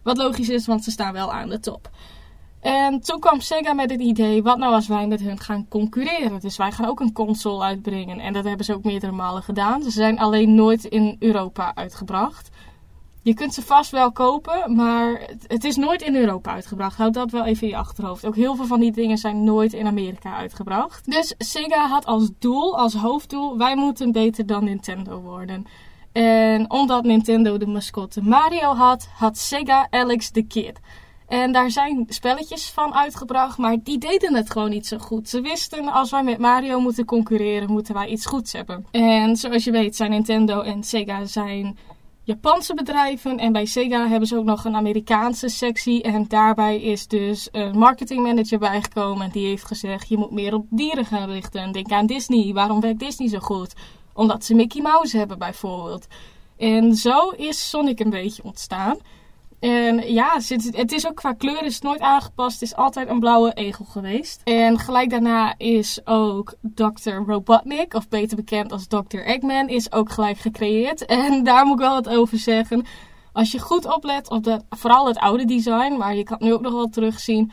Wat 0.03 0.17
logisch 0.17 0.49
is, 0.49 0.65
want 0.65 0.83
ze 0.83 0.91
staan 0.91 1.13
wel 1.13 1.33
aan 1.33 1.49
de 1.49 1.59
top. 1.59 1.89
En 2.59 3.01
toen 3.01 3.19
kwam 3.19 3.39
Sega 3.39 3.73
met 3.73 3.89
het 3.91 4.01
idee, 4.01 4.43
wat 4.43 4.57
nou 4.57 4.73
als 4.73 4.87
wij 4.87 5.07
met 5.07 5.21
hun 5.21 5.39
gaan 5.39 5.67
concurreren? 5.69 6.39
Dus 6.39 6.57
wij 6.57 6.71
gaan 6.71 6.87
ook 6.87 6.99
een 6.99 7.13
console 7.13 7.63
uitbrengen. 7.63 8.19
En 8.19 8.33
dat 8.33 8.43
hebben 8.43 8.65
ze 8.65 8.73
ook 8.73 8.83
meerdere 8.83 9.11
malen 9.11 9.43
gedaan. 9.43 9.83
Ze 9.83 9.91
zijn 9.91 10.19
alleen 10.19 10.55
nooit 10.55 10.83
in 10.83 11.15
Europa 11.19 11.75
uitgebracht. 11.75 12.49
Je 13.27 13.33
kunt 13.33 13.53
ze 13.53 13.61
vast 13.61 13.91
wel 13.91 14.11
kopen, 14.11 14.75
maar 14.75 15.29
het 15.47 15.63
is 15.63 15.75
nooit 15.75 16.01
in 16.01 16.15
Europa 16.15 16.51
uitgebracht. 16.51 16.97
Houd 16.97 17.13
dat 17.13 17.31
wel 17.31 17.45
even 17.45 17.63
in 17.63 17.69
je 17.69 17.77
achterhoofd. 17.77 18.25
Ook 18.25 18.35
heel 18.35 18.55
veel 18.55 18.65
van 18.65 18.79
die 18.79 18.91
dingen 18.91 19.17
zijn 19.17 19.43
nooit 19.43 19.73
in 19.73 19.87
Amerika 19.87 20.35
uitgebracht. 20.35 21.11
Dus 21.11 21.35
Sega 21.37 21.87
had 21.87 22.05
als 22.05 22.29
doel, 22.39 22.77
als 22.77 22.93
hoofddoel, 22.93 23.57
wij 23.57 23.75
moeten 23.75 24.11
beter 24.11 24.45
dan 24.45 24.63
Nintendo 24.63 25.21
worden. 25.21 25.65
En 26.11 26.71
omdat 26.71 27.03
Nintendo 27.03 27.57
de 27.57 27.67
mascotte 27.67 28.21
Mario 28.21 28.73
had, 28.73 29.07
had 29.17 29.37
Sega 29.37 29.87
Alex 29.89 30.29
the 30.29 30.41
Kid. 30.41 30.79
En 31.27 31.51
daar 31.51 31.71
zijn 31.71 32.05
spelletjes 32.07 32.69
van 32.69 32.93
uitgebracht, 32.93 33.57
maar 33.57 33.77
die 33.83 33.97
deden 33.97 34.35
het 34.35 34.51
gewoon 34.51 34.69
niet 34.69 34.87
zo 34.87 34.97
goed. 34.97 35.29
Ze 35.29 35.41
wisten, 35.41 35.87
als 35.87 36.11
wij 36.11 36.23
met 36.23 36.37
Mario 36.37 36.79
moeten 36.79 37.05
concurreren, 37.05 37.71
moeten 37.71 37.93
wij 37.93 38.07
iets 38.07 38.25
goeds 38.25 38.53
hebben. 38.53 38.85
En 38.91 39.35
zoals 39.35 39.63
je 39.63 39.71
weet 39.71 39.95
zijn 39.95 40.11
Nintendo 40.11 40.61
en 40.61 40.83
Sega 40.83 41.25
zijn 41.25 41.77
Japanse 42.27 42.73
bedrijven. 42.73 43.37
En 43.37 43.51
bij 43.51 43.65
Sega 43.65 44.07
hebben 44.07 44.27
ze 44.27 44.37
ook 44.37 44.45
nog 44.45 44.65
een 44.65 44.75
Amerikaanse 44.75 45.49
sectie. 45.49 46.03
En 46.03 46.27
daarbij 46.27 46.81
is 46.81 47.07
dus 47.07 47.47
een 47.51 47.77
marketingmanager 47.77 48.59
bijgekomen. 48.59 49.25
En 49.25 49.31
die 49.31 49.47
heeft 49.47 49.65
gezegd: 49.65 50.09
je 50.09 50.17
moet 50.17 50.31
meer 50.31 50.53
op 50.53 50.65
dieren 50.69 51.05
gaan 51.05 51.29
richten. 51.29 51.71
Denk 51.71 51.91
aan 51.91 52.05
Disney. 52.05 52.53
Waarom 52.53 52.79
werkt 52.79 52.99
Disney 52.99 53.29
zo 53.29 53.39
goed? 53.39 53.73
Omdat 54.13 54.45
ze 54.45 54.55
Mickey 54.55 54.81
Mouse 54.81 55.17
hebben, 55.17 55.37
bijvoorbeeld. 55.37 56.07
En 56.57 56.95
zo 56.95 57.29
is 57.29 57.69
Sonic 57.69 57.99
een 57.99 58.09
beetje 58.09 58.43
ontstaan. 58.43 58.97
En 59.87 60.13
ja, 60.13 60.39
het 60.71 60.91
is 60.91 61.07
ook 61.07 61.15
qua 61.15 61.33
kleur 61.33 61.63
is 61.63 61.73
het 61.73 61.83
nooit 61.83 61.99
aangepast. 61.99 62.59
Het 62.59 62.69
is 62.69 62.75
altijd 62.75 63.09
een 63.09 63.19
blauwe 63.19 63.53
egel 63.53 63.85
geweest. 63.85 64.41
En 64.43 64.79
gelijk 64.79 65.09
daarna 65.09 65.53
is 65.57 65.99
ook 66.05 66.53
Dr. 66.61 67.11
Robotnik, 67.25 67.93
of 67.93 68.09
beter 68.09 68.35
bekend 68.35 68.71
als 68.71 68.87
Dr. 68.87 69.17
Eggman, 69.17 69.69
is 69.69 69.91
ook 69.91 70.11
gelijk 70.11 70.37
gecreëerd. 70.37 71.05
En 71.27 71.43
daar 71.43 71.65
moet 71.65 71.73
ik 71.73 71.85
wel 71.85 71.93
wat 71.93 72.09
over 72.09 72.37
zeggen. 72.37 72.85
Als 73.33 73.51
je 73.51 73.59
goed 73.59 73.95
oplet 73.95 74.29
op 74.29 74.43
de, 74.43 74.61
vooral 74.69 75.07
het 75.07 75.17
oude 75.17 75.45
design, 75.45 75.93
maar 75.97 76.15
je 76.15 76.23
kan 76.23 76.37
het 76.37 76.45
nu 76.45 76.53
ook 76.53 76.61
nog 76.61 76.73
wel 76.73 76.89
terugzien. 76.89 77.51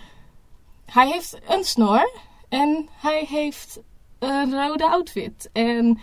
Hij 0.84 1.08
heeft 1.08 1.38
een 1.48 1.64
snor 1.64 2.10
en 2.48 2.88
hij 3.00 3.24
heeft 3.28 3.80
een 4.18 4.52
rode 4.52 4.88
outfit. 4.88 5.50
En 5.52 6.00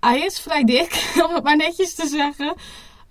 hij 0.00 0.20
is 0.20 0.40
vrij 0.40 0.64
dik, 0.64 1.12
om 1.28 1.34
het 1.34 1.44
maar 1.44 1.56
netjes 1.56 1.94
te 1.94 2.06
zeggen. 2.06 2.54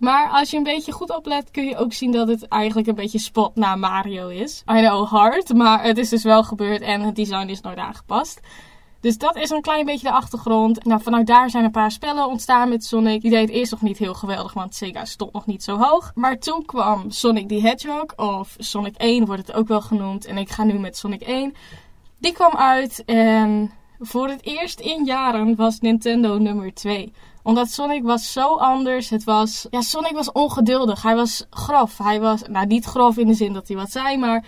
Maar 0.01 0.29
als 0.29 0.49
je 0.49 0.57
een 0.57 0.63
beetje 0.63 0.91
goed 0.91 1.15
oplet, 1.15 1.51
kun 1.51 1.65
je 1.65 1.77
ook 1.77 1.93
zien 1.93 2.11
dat 2.11 2.27
het 2.27 2.47
eigenlijk 2.47 2.87
een 2.87 2.95
beetje 2.95 3.19
spot 3.19 3.55
na 3.55 3.75
Mario 3.75 4.27
is. 4.27 4.63
I 4.71 4.79
know, 4.79 5.07
hard, 5.07 5.53
maar 5.53 5.83
het 5.83 5.97
is 5.97 6.09
dus 6.09 6.23
wel 6.23 6.43
gebeurd 6.43 6.81
en 6.81 7.01
het 7.01 7.15
design 7.15 7.47
is 7.47 7.61
nooit 7.61 7.77
aangepast. 7.77 8.39
Dus 8.99 9.17
dat 9.17 9.35
is 9.35 9.49
een 9.49 9.61
klein 9.61 9.85
beetje 9.85 10.07
de 10.07 10.13
achtergrond. 10.13 10.83
Nou, 10.85 11.01
vanuit 11.01 11.27
daar 11.27 11.49
zijn 11.49 11.63
een 11.63 11.71
paar 11.71 11.91
spellen 11.91 12.27
ontstaan 12.27 12.69
met 12.69 12.83
Sonic. 12.83 13.21
Die 13.21 13.31
deed 13.31 13.49
eerst 13.49 13.71
nog 13.71 13.81
niet 13.81 13.97
heel 13.97 14.13
geweldig, 14.13 14.53
want 14.53 14.75
Sega 14.75 15.05
stond 15.05 15.33
nog 15.33 15.45
niet 15.45 15.63
zo 15.63 15.77
hoog. 15.77 16.11
Maar 16.15 16.37
toen 16.37 16.65
kwam 16.65 17.11
Sonic 17.11 17.47
the 17.47 17.61
Hedgehog, 17.61 18.15
of 18.15 18.55
Sonic 18.57 18.95
1 18.95 19.25
wordt 19.25 19.47
het 19.47 19.55
ook 19.55 19.67
wel 19.67 19.81
genoemd. 19.81 20.25
En 20.25 20.37
ik 20.37 20.49
ga 20.49 20.63
nu 20.63 20.79
met 20.79 20.97
Sonic 20.97 21.21
1. 21.21 21.53
Die 22.17 22.33
kwam 22.33 22.51
uit 22.51 23.03
en 23.05 23.71
Voor 24.03 24.27
het 24.27 24.45
eerst 24.45 24.79
in 24.79 25.05
jaren 25.05 25.55
was 25.55 25.79
Nintendo 25.79 26.37
nummer 26.37 26.73
2 26.73 27.13
omdat 27.43 27.69
Sonic 27.69 28.03
was 28.03 28.31
zo 28.31 28.55
anders. 28.57 29.09
Het 29.09 29.23
was. 29.23 29.67
Ja, 29.69 29.81
Sonic 29.81 30.11
was 30.11 30.31
ongeduldig. 30.31 31.01
Hij 31.01 31.15
was 31.15 31.45
grof. 31.49 31.97
Hij 31.97 32.19
was. 32.19 32.41
Nou, 32.47 32.65
niet 32.65 32.85
grof 32.85 33.17
in 33.17 33.27
de 33.27 33.33
zin 33.33 33.53
dat 33.53 33.67
hij 33.67 33.77
wat 33.77 33.91
zei, 33.91 34.17
maar. 34.17 34.45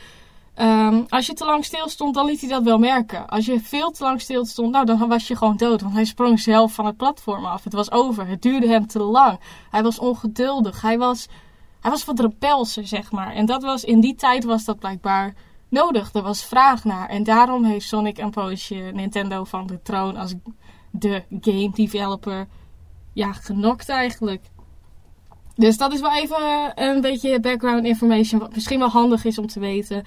Ehm, 0.54 1.02
als 1.10 1.26
je 1.26 1.34
te 1.34 1.46
lang 1.46 1.66
stil 1.66 1.90
stond, 1.90 2.14
dan 2.14 2.26
liet 2.26 2.40
hij 2.40 2.50
dat 2.50 2.64
wel 2.64 2.78
merken. 2.78 3.28
Als 3.28 3.46
je 3.46 3.60
veel 3.60 3.92
te 3.92 4.04
lang 4.04 4.22
stil 4.22 4.46
stond, 4.46 4.72
nou, 4.72 4.86
dan 4.86 5.08
was 5.08 5.28
je 5.28 5.36
gewoon 5.36 5.58
dood. 5.58 5.82
Want 5.82 5.94
hij 5.94 6.06
sprong 6.06 6.40
zelf 6.40 6.74
van 6.74 6.86
het 6.86 6.98
platform 6.98 7.46
af. 7.46 7.64
Het 7.64 7.74
was 7.74 7.92
over. 7.92 8.28
Het 8.28 8.42
duurde 8.42 8.68
hem 8.68 8.88
te 8.88 9.00
lang. 9.00 9.40
Hij 9.72 9.84
was 9.84 10.00
ongeduldig. 10.00 10.82
Hij 10.82 10.98
was. 10.98 11.28
Hij 11.80 11.92
was 11.92 12.06
wat 12.06 12.20
rebelser, 12.20 12.88
zeg 12.88 13.12
maar. 13.12 13.34
En 13.34 13.46
dat 13.46 13.64
was. 13.64 13.84
In 13.84 14.00
die 14.00 14.16
tijd 14.16 14.44
was 14.44 14.66
dat 14.66 14.80
blijkbaar 14.80 15.34
nodig. 15.74 16.14
Er 16.14 16.22
was 16.22 16.46
vraag 16.46 16.84
naar. 16.84 17.10
En 17.10 17.24
daarom 17.24 17.64
heeft 17.64 17.88
Sonic 17.88 18.18
een 18.18 18.32
poosje 18.32 18.92
Nintendo 18.94 19.44
van 19.44 19.68
de 19.68 19.82
troon 19.82 20.16
als 20.16 20.34
de 20.92 21.24
game 21.42 21.72
developer 21.74 22.48
ja, 23.14 23.34
genokt 23.34 23.90
eigenlijk. 23.90 24.42
Dus 25.56 25.78
dat 25.78 25.94
is 25.94 26.02
wel 26.02 26.16
even 26.16 26.72
een 26.76 27.02
beetje 27.02 27.40
background 27.40 27.86
information, 27.86 28.40
wat 28.40 28.54
misschien 28.54 28.80
wel 28.80 28.90
handig 28.90 29.26
is 29.26 29.38
om 29.38 29.48
te 29.48 29.60
weten. 29.60 30.04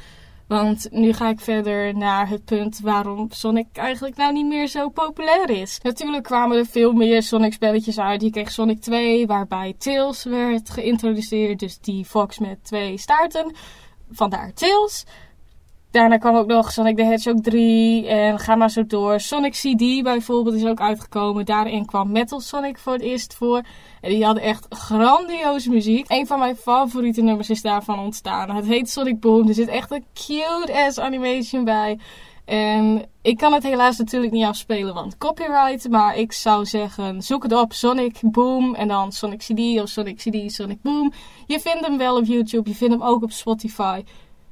Want 0.46 0.88
nu 0.90 1.12
ga 1.12 1.28
ik 1.28 1.40
verder 1.40 1.96
naar 1.96 2.28
het 2.28 2.44
punt 2.44 2.80
waarom 2.80 3.26
Sonic 3.30 3.66
eigenlijk 3.73 4.16
nou 4.16 4.32
niet 4.32 4.46
meer 4.46 4.66
zo 4.66 4.88
populair 4.88 5.50
is. 5.50 5.78
Natuurlijk 5.82 6.25
kwamen 6.25 6.58
er 6.58 6.66
veel 6.66 6.92
meer 6.92 7.23
Sonic 7.23 7.52
spelletjes 7.52 7.99
uit. 7.99 8.23
Je 8.23 8.30
kreeg 8.30 8.50
Sonic 8.50 8.80
2, 8.80 9.26
waarbij 9.26 9.75
Tails 9.78 10.25
werd 10.25 10.70
geïntroduceerd. 10.70 11.58
Dus 11.58 11.78
die 11.78 12.04
Fox 12.04 12.38
met 12.38 12.64
twee 12.64 12.99
staarten. 12.99 13.54
Vandaar 14.11 14.52
Tails. 14.52 15.04
Daarna 15.90 16.16
kwam 16.16 16.36
ook 16.36 16.46
nog 16.46 16.72
Sonic 16.72 16.96
the 16.96 17.04
Hedgehog 17.04 17.40
3 17.40 18.06
en 18.06 18.38
ga 18.38 18.54
maar 18.54 18.70
zo 18.70 18.86
door. 18.86 19.20
Sonic 19.20 19.52
CD 19.52 20.02
bijvoorbeeld 20.02 20.56
is 20.56 20.64
ook 20.64 20.80
uitgekomen. 20.80 21.44
Daarin 21.44 21.86
kwam 21.86 22.12
Metal 22.12 22.40
Sonic 22.40 22.78
voor 22.78 22.92
het 22.92 23.02
eerst 23.02 23.34
voor. 23.34 23.62
En 24.00 24.10
die 24.10 24.24
hadden 24.24 24.42
echt 24.42 24.66
grandioze 24.68 25.70
muziek. 25.70 26.04
Een 26.08 26.26
van 26.26 26.38
mijn 26.38 26.56
favoriete 26.56 27.22
nummers 27.22 27.50
is 27.50 27.62
daarvan 27.62 27.98
ontstaan. 27.98 28.56
Het 28.56 28.66
heet 28.66 28.90
Sonic 28.90 29.20
Boom. 29.20 29.48
Er 29.48 29.54
zit 29.54 29.68
echt 29.68 29.90
een 29.90 30.04
cute-ass 30.14 30.98
animation 30.98 31.64
bij. 31.64 31.98
En 32.44 33.08
ik 33.22 33.36
kan 33.36 33.52
het 33.52 33.62
helaas 33.62 33.98
natuurlijk 33.98 34.32
niet 34.32 34.44
afspelen, 34.44 34.94
want 34.94 35.18
copyright. 35.18 35.88
Maar 35.88 36.16
ik 36.16 36.32
zou 36.32 36.64
zeggen, 36.64 37.22
zoek 37.22 37.42
het 37.42 37.52
op. 37.52 37.72
Sonic 37.72 38.18
Boom 38.20 38.74
en 38.74 38.88
dan 38.88 39.12
Sonic 39.12 39.38
CD 39.38 39.80
of 39.80 39.88
Sonic 39.88 40.16
CD, 40.16 40.52
Sonic 40.52 40.82
Boom. 40.82 41.12
Je 41.46 41.60
vindt 41.60 41.86
hem 41.86 41.98
wel 41.98 42.16
op 42.16 42.24
YouTube. 42.24 42.68
Je 42.68 42.74
vindt 42.74 42.94
hem 42.94 43.02
ook 43.02 43.22
op 43.22 43.32
Spotify. 43.32 44.02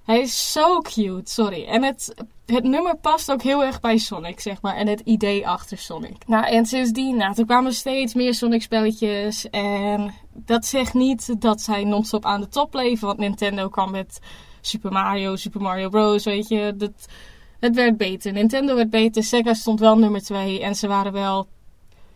Hij 0.04 0.20
is 0.20 0.52
zo 0.52 0.80
cute, 0.80 1.30
sorry. 1.30 1.64
En 1.64 1.82
het, 1.82 2.14
het 2.46 2.64
nummer 2.64 2.96
past 2.96 3.32
ook 3.32 3.42
heel 3.42 3.64
erg 3.64 3.80
bij 3.80 3.98
Sonic, 3.98 4.40
zeg 4.40 4.62
maar. 4.62 4.76
En 4.76 4.86
het 4.86 5.00
idee 5.00 5.48
achter 5.48 5.78
Sonic. 5.78 6.26
Nou, 6.26 6.46
en 6.46 6.66
sindsdien, 6.66 7.16
nou, 7.16 7.34
er 7.36 7.46
kwamen 7.46 7.72
steeds 7.72 8.14
meer 8.14 8.34
Sonic-spelletjes. 8.34 9.50
En 9.50 10.14
dat 10.32 10.64
zegt 10.66 10.94
niet 10.94 11.40
dat 11.40 11.60
zij 11.60 11.84
non-stop 11.84 12.24
aan 12.24 12.40
de 12.40 12.48
top 12.48 12.70
bleven. 12.70 13.06
Want 13.06 13.18
Nintendo 13.18 13.68
kwam 13.68 13.90
met 13.90 14.20
Super 14.60 14.92
Mario, 14.92 15.36
Super 15.36 15.60
Mario 15.60 15.88
Bros, 15.88 16.24
weet 16.24 16.48
je. 16.48 16.74
Dat, 16.76 17.06
het 17.60 17.74
werd 17.74 17.96
beter. 17.96 18.32
Nintendo 18.32 18.74
werd 18.74 18.90
beter. 18.90 19.22
Sega 19.22 19.54
stond 19.54 19.80
wel 19.80 19.98
nummer 19.98 20.22
2. 20.22 20.62
En 20.62 20.74
ze 20.74 20.88
waren 20.88 21.12
wel 21.12 21.48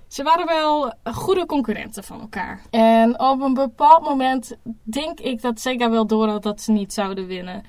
ze 0.08 0.22
waren 0.22 0.46
wel 0.46 0.92
goede 1.04 1.46
concurrenten 1.46 2.04
van 2.04 2.20
elkaar. 2.20 2.62
En 2.70 3.20
op 3.20 3.40
een 3.40 3.54
bepaald 3.54 4.02
moment 4.02 4.56
denk 4.82 5.20
ik 5.20 5.42
dat 5.42 5.60
Sega 5.60 5.90
wel 5.90 6.06
door 6.06 6.28
had 6.28 6.42
dat 6.42 6.60
ze 6.60 6.72
niet 6.72 6.92
zouden 6.92 7.26
winnen. 7.26 7.62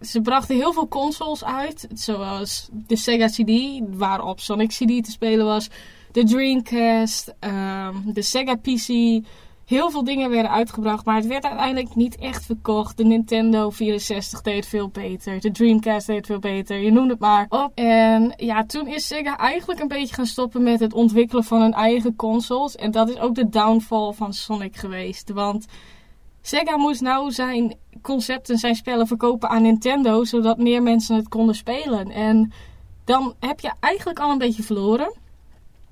Ze 0.00 0.20
brachten 0.20 0.56
heel 0.56 0.72
veel 0.72 0.88
consoles 0.88 1.44
uit, 1.44 1.88
zoals 1.92 2.68
de 2.72 2.96
Sega 2.96 3.26
CD, 3.26 3.80
waarop 3.90 4.40
Sonic 4.40 4.68
CD 4.68 5.04
te 5.04 5.10
spelen 5.10 5.46
was, 5.46 5.68
de 6.12 6.24
Dreamcast, 6.24 7.34
um, 7.40 8.12
de 8.12 8.22
Sega 8.22 8.54
PC, 8.54 8.88
heel 9.70 9.90
veel 9.90 10.04
dingen 10.04 10.30
werden 10.30 10.50
uitgebracht, 10.50 11.04
maar 11.04 11.16
het 11.16 11.26
werd 11.26 11.44
uiteindelijk 11.44 11.94
niet 11.94 12.16
echt 12.16 12.46
verkocht. 12.46 12.96
De 12.96 13.04
Nintendo 13.04 13.70
64 13.70 14.40
deed 14.40 14.66
veel 14.66 14.88
beter, 14.88 15.40
de 15.40 15.50
Dreamcast 15.50 16.06
deed 16.06 16.26
veel 16.26 16.38
beter, 16.38 16.78
je 16.78 16.92
noemt 16.92 17.10
het 17.10 17.18
maar 17.18 17.46
op. 17.48 17.72
En 17.74 18.32
ja, 18.36 18.64
toen 18.64 18.86
is 18.86 19.06
Sega 19.06 19.38
eigenlijk 19.38 19.80
een 19.80 19.88
beetje 19.88 20.14
gaan 20.14 20.26
stoppen 20.26 20.62
met 20.62 20.80
het 20.80 20.92
ontwikkelen 20.92 21.44
van 21.44 21.60
hun 21.60 21.72
eigen 21.72 22.16
consoles. 22.16 22.76
En 22.76 22.90
dat 22.90 23.08
is 23.08 23.18
ook 23.18 23.34
de 23.34 23.48
downfall 23.48 24.12
van 24.12 24.32
Sonic 24.32 24.76
geweest, 24.76 25.30
want 25.30 25.66
Sega 26.40 26.76
moest 26.76 27.00
nou 27.00 27.30
zijn 27.30 27.76
concepten, 28.02 28.58
zijn 28.58 28.74
spellen 28.74 29.06
verkopen 29.06 29.48
aan 29.48 29.62
Nintendo, 29.62 30.24
zodat 30.24 30.58
meer 30.58 30.82
mensen 30.82 31.16
het 31.16 31.28
konden 31.28 31.54
spelen. 31.54 32.10
En 32.10 32.52
dan 33.04 33.34
heb 33.40 33.60
je 33.60 33.72
eigenlijk 33.80 34.18
al 34.18 34.30
een 34.30 34.38
beetje 34.38 34.62
verloren. 34.62 35.14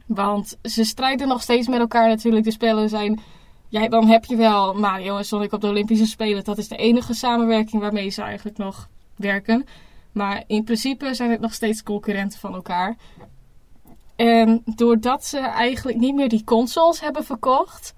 Want 0.06 0.56
ze 0.62 0.85
strijden 0.85 1.28
nog 1.28 1.42
steeds 1.42 1.68
met 1.68 1.80
elkaar 1.80 2.08
natuurlijk. 2.08 2.44
De 2.44 2.50
spellen 2.50 2.88
zijn 2.88 3.20
ja, 3.68 3.88
dan 3.88 4.06
heb 4.06 4.25
je 4.25 4.37
wel 4.37 4.75
Mario 4.75 5.16
en 5.16 5.25
Sonic 5.25 5.52
op 5.52 5.60
de 5.60 5.68
Olympische 5.68 6.06
Spelen. 6.06 6.44
Dat 6.44 6.58
is 6.58 6.68
de 6.68 6.76
enige 6.76 7.14
samenwerking 7.14 7.82
waarmee 7.82 8.10
ze 8.10 8.22
eigenlijk 8.22 8.58
nog 8.58 8.88
werken. 9.16 9.66
Maar 10.12 10.44
in 10.46 10.64
principe 10.64 11.14
zijn 11.14 11.30
het 11.30 11.40
nog 11.40 11.54
steeds 11.54 11.82
concurrenten 11.82 12.38
van 12.38 12.54
elkaar. 12.54 12.96
En 14.16 14.62
doordat 14.64 15.25
ze 15.25 15.38
eigenlijk 15.38 15.98
niet 15.98 16.14
meer 16.14 16.28
die 16.28 16.44
consoles 16.44 17.00
hebben 17.00 17.25
verkocht, 17.25 17.94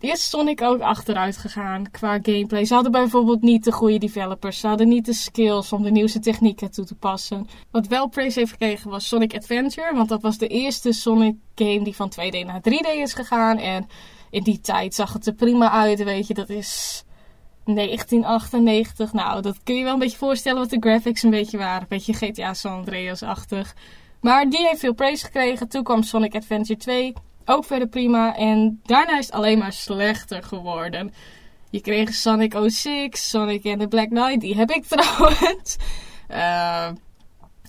is 0.00 0.28
Sonic 0.28 0.62
ook 0.62 0.80
achteruit 0.80 1.36
gegaan 1.36 1.90
qua 1.90 2.18
gameplay. 2.22 2.64
Ze 2.64 2.74
hadden 2.74 2.92
bijvoorbeeld 2.92 3.42
niet 3.42 3.64
de 3.64 3.72
goede 3.72 3.98
developers. 3.98 4.60
Ze 4.60 4.66
hadden 4.66 4.88
niet 4.88 5.06
de 5.06 5.12
skills 5.12 5.72
om 5.72 5.82
de 5.82 5.90
nieuwste 5.90 6.18
technieken 6.18 6.70
toe 6.70 6.84
te 6.84 6.94
passen. 6.94 7.48
Wat 7.70 7.86
wel 7.86 8.08
praise 8.08 8.38
heeft 8.38 8.50
gekregen 8.50 8.90
was 8.90 9.08
Sonic 9.08 9.34
Adventure. 9.34 9.94
Want 9.94 10.08
dat 10.08 10.22
was 10.22 10.38
de 10.38 10.46
eerste 10.46 10.92
Sonic 10.92 11.36
game 11.54 11.84
die 11.84 11.96
van 11.96 12.12
2D 12.12 12.46
naar 12.46 12.60
3D 12.60 12.98
is 12.98 13.14
gegaan. 13.14 13.58
En 13.58 13.88
in 14.30 14.42
die 14.42 14.60
tijd 14.60 14.94
zag 14.94 15.12
het 15.12 15.26
er 15.26 15.34
prima 15.34 15.70
uit, 15.70 16.04
weet 16.04 16.26
je. 16.26 16.34
Dat 16.34 16.48
is 16.48 17.04
1998. 17.64 19.12
Nou, 19.12 19.42
dat 19.42 19.62
kun 19.62 19.74
je 19.74 19.84
wel 19.84 19.92
een 19.92 19.98
beetje 19.98 20.16
voorstellen 20.16 20.58
wat 20.58 20.70
de 20.70 20.76
graphics 20.80 21.22
een 21.22 21.30
beetje 21.30 21.58
waren. 21.58 21.80
Een 21.80 21.86
beetje 21.88 22.12
GTA 22.12 22.54
San 22.54 22.72
Andreas-achtig. 22.72 23.74
Maar 24.20 24.50
die 24.50 24.66
heeft 24.66 24.80
veel 24.80 24.94
praise 24.94 25.24
gekregen. 25.24 25.68
Toen 25.68 25.82
kwam 25.82 26.02
Sonic 26.02 26.34
Adventure 26.34 26.78
2. 26.78 27.12
Ook 27.44 27.64
verder 27.64 27.88
prima. 27.88 28.36
En 28.36 28.80
daarna 28.82 29.18
is 29.18 29.26
het 29.26 29.34
alleen 29.34 29.58
maar 29.58 29.72
slechter 29.72 30.42
geworden. 30.42 31.12
Je 31.70 31.80
kreeg 31.80 32.14
Sonic 32.14 32.56
06, 32.66 33.28
Sonic 33.28 33.66
and 33.66 33.80
the 33.80 33.88
Black 33.88 34.08
Knight. 34.08 34.40
Die 34.40 34.56
heb 34.56 34.70
ik 34.70 34.84
trouwens. 34.96 35.76
Uh, 36.30 36.88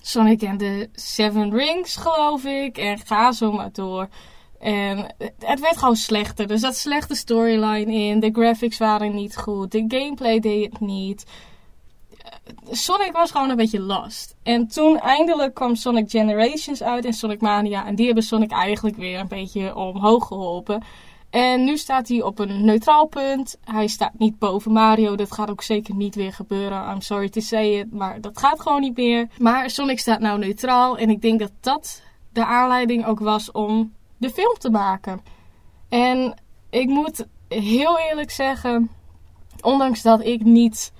Sonic 0.00 0.42
and 0.42 0.58
the 0.58 0.88
Seven 0.92 1.50
Rings, 1.50 1.96
geloof 1.96 2.44
ik. 2.44 2.78
En 2.78 2.98
ga 2.98 3.32
zo 3.32 3.52
maar 3.52 3.72
door. 3.72 4.08
En 4.62 5.14
het 5.38 5.60
werd 5.60 5.76
gewoon 5.76 5.96
slechter. 5.96 6.50
Er 6.50 6.58
zat 6.58 6.76
slechte 6.76 7.14
storyline 7.14 7.92
in. 7.92 8.20
De 8.20 8.30
graphics 8.32 8.78
waren 8.78 9.14
niet 9.14 9.36
goed. 9.36 9.72
De 9.72 9.84
gameplay 9.88 10.40
deed 10.40 10.72
het 10.72 10.80
niet. 10.80 11.26
Sonic 12.70 13.12
was 13.12 13.30
gewoon 13.30 13.50
een 13.50 13.56
beetje 13.56 13.80
lost. 13.80 14.36
En 14.42 14.68
toen 14.68 14.98
eindelijk 14.98 15.54
kwam 15.54 15.74
Sonic 15.74 16.10
Generations 16.10 16.82
uit 16.82 17.04
en 17.04 17.12
Sonic 17.12 17.40
Mania. 17.40 17.86
En 17.86 17.94
die 17.94 18.06
hebben 18.06 18.24
Sonic 18.24 18.50
eigenlijk 18.50 18.96
weer 18.96 19.18
een 19.18 19.28
beetje 19.28 19.76
omhoog 19.76 20.26
geholpen. 20.26 20.82
En 21.30 21.64
nu 21.64 21.76
staat 21.76 22.08
hij 22.08 22.22
op 22.22 22.38
een 22.38 22.64
neutraal 22.64 23.06
punt. 23.06 23.58
Hij 23.64 23.86
staat 23.86 24.18
niet 24.18 24.38
boven 24.38 24.72
Mario. 24.72 25.16
Dat 25.16 25.32
gaat 25.32 25.50
ook 25.50 25.62
zeker 25.62 25.94
niet 25.94 26.14
weer 26.14 26.32
gebeuren. 26.32 26.90
I'm 26.90 27.00
sorry 27.00 27.28
to 27.28 27.40
say 27.40 27.78
it. 27.78 27.92
Maar 27.92 28.20
dat 28.20 28.38
gaat 28.38 28.60
gewoon 28.60 28.80
niet 28.80 28.96
meer. 28.96 29.28
Maar 29.38 29.70
Sonic 29.70 29.98
staat 29.98 30.20
nou 30.20 30.38
neutraal. 30.38 30.98
En 30.98 31.10
ik 31.10 31.22
denk 31.22 31.38
dat 31.38 31.52
dat 31.60 32.02
de 32.32 32.44
aanleiding 32.44 33.06
ook 33.06 33.20
was 33.20 33.50
om 33.50 33.92
de 34.22 34.30
film 34.30 34.54
te 34.58 34.70
maken. 34.70 35.20
En 35.88 36.34
ik 36.70 36.88
moet 36.88 37.26
heel 37.48 37.98
eerlijk 37.98 38.30
zeggen, 38.30 38.90
ondanks 39.60 40.02
dat 40.02 40.24
ik 40.24 40.44
niet 40.44 40.92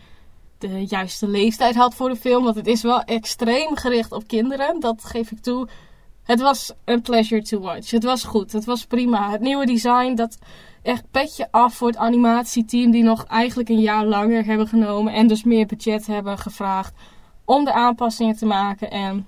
de 0.58 0.86
juiste 0.86 1.28
leeftijd 1.28 1.74
had 1.74 1.94
voor 1.94 2.08
de 2.08 2.16
film, 2.16 2.44
want 2.44 2.56
het 2.56 2.66
is 2.66 2.82
wel 2.82 3.02
extreem 3.02 3.76
gericht 3.76 4.12
op 4.12 4.26
kinderen, 4.26 4.80
dat 4.80 5.04
geef 5.04 5.30
ik 5.30 5.40
toe. 5.40 5.68
Het 6.22 6.40
was 6.40 6.72
een 6.84 7.02
pleasure 7.02 7.42
to 7.42 7.60
watch. 7.60 7.90
Het 7.90 8.04
was 8.04 8.24
goed. 8.24 8.52
Het 8.52 8.64
was 8.64 8.86
prima. 8.86 9.30
Het 9.30 9.40
nieuwe 9.40 9.66
design, 9.66 10.14
dat 10.14 10.38
echt 10.82 11.10
petje 11.10 11.48
af 11.50 11.74
voor 11.74 11.88
het 11.88 11.96
animatieteam 11.96 12.90
die 12.90 13.02
nog 13.02 13.24
eigenlijk 13.24 13.68
een 13.68 13.80
jaar 13.80 14.06
langer 14.06 14.44
hebben 14.44 14.66
genomen 14.66 15.12
en 15.12 15.26
dus 15.26 15.44
meer 15.44 15.66
budget 15.66 16.06
hebben 16.06 16.38
gevraagd 16.38 16.94
om 17.44 17.64
de 17.64 17.72
aanpassingen 17.72 18.36
te 18.36 18.46
maken. 18.46 18.90
En 18.90 19.26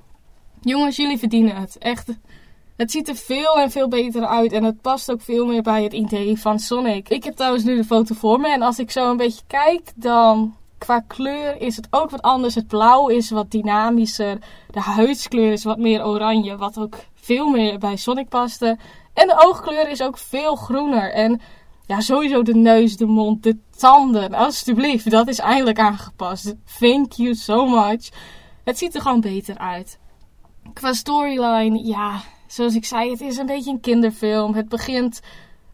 jongens, 0.60 0.96
jullie 0.96 1.18
verdienen 1.18 1.56
het. 1.56 1.78
Echt 1.78 2.12
het 2.76 2.90
ziet 2.90 3.08
er 3.08 3.16
veel 3.16 3.58
en 3.58 3.70
veel 3.70 3.88
beter 3.88 4.26
uit 4.26 4.52
en 4.52 4.64
het 4.64 4.80
past 4.80 5.10
ook 5.10 5.20
veel 5.20 5.46
meer 5.46 5.62
bij 5.62 5.82
het 5.82 5.92
idee 5.92 6.38
van 6.38 6.58
Sonic. 6.58 7.08
Ik 7.08 7.24
heb 7.24 7.34
trouwens 7.34 7.64
nu 7.64 7.76
de 7.76 7.84
foto 7.84 8.14
voor 8.14 8.40
me 8.40 8.48
en 8.48 8.62
als 8.62 8.78
ik 8.78 8.90
zo 8.90 9.10
een 9.10 9.16
beetje 9.16 9.42
kijk, 9.46 9.92
dan 9.94 10.54
qua 10.78 11.00
kleur 11.00 11.60
is 11.60 11.76
het 11.76 11.86
ook 11.90 12.10
wat 12.10 12.22
anders. 12.22 12.54
Het 12.54 12.66
blauw 12.66 13.08
is 13.08 13.30
wat 13.30 13.50
dynamischer, 13.50 14.38
de 14.70 14.80
huidskleur 14.80 15.52
is 15.52 15.64
wat 15.64 15.78
meer 15.78 16.06
oranje, 16.06 16.56
wat 16.56 16.78
ook 16.78 16.94
veel 17.14 17.48
meer 17.48 17.78
bij 17.78 17.96
Sonic 17.96 18.28
paste. 18.28 18.78
En 19.14 19.28
de 19.28 19.46
oogkleur 19.46 19.88
is 19.88 20.02
ook 20.02 20.18
veel 20.18 20.56
groener 20.56 21.12
en 21.12 21.40
ja, 21.86 22.00
sowieso 22.00 22.42
de 22.42 22.54
neus, 22.54 22.96
de 22.96 23.06
mond, 23.06 23.42
de 23.42 23.58
tanden. 23.76 24.34
Alsjeblieft, 24.34 25.10
dat 25.10 25.28
is 25.28 25.38
eindelijk 25.38 25.78
aangepast. 25.78 26.54
Thank 26.78 27.12
you 27.12 27.34
so 27.34 27.66
much. 27.66 28.08
Het 28.64 28.78
ziet 28.78 28.94
er 28.94 29.00
gewoon 29.00 29.20
beter 29.20 29.58
uit. 29.58 29.98
Qua 30.72 30.92
storyline, 30.92 31.84
ja, 31.84 32.22
zoals 32.54 32.74
ik 32.74 32.84
zei, 32.84 33.10
het 33.10 33.20
is 33.20 33.36
een 33.36 33.46
beetje 33.46 33.70
een 33.70 33.80
kinderfilm. 33.80 34.54
Het 34.54 34.68
begint, 34.68 35.20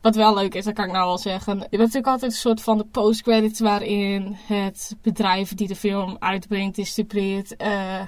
wat 0.01 0.15
wel 0.15 0.35
leuk 0.35 0.55
is, 0.55 0.65
dat 0.65 0.75
kan 0.75 0.85
ik 0.85 0.93
nou 0.93 1.07
wel 1.07 1.19
zeggen. 1.19 1.55
Je 1.55 1.61
hebt 1.61 1.77
natuurlijk 1.77 2.07
altijd 2.07 2.33
een 2.33 2.39
soort 2.39 2.63
van 2.63 2.79
de 2.79 2.85
post-credits 2.85 3.61
waarin 3.61 4.37
het 4.47 4.97
bedrijf 5.03 5.55
die 5.55 5.69
de 5.69 5.77
film 5.77 6.17
uitbrengt, 6.19 6.77
distribueert. 6.77 7.63
Uh, 7.63 8.01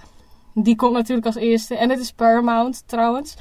die 0.54 0.76
komt 0.76 0.92
natuurlijk 0.92 1.26
als 1.26 1.36
eerste. 1.36 1.76
En 1.76 1.90
het 1.90 2.00
is 2.00 2.12
Paramount 2.12 2.82
trouwens. 2.86 3.34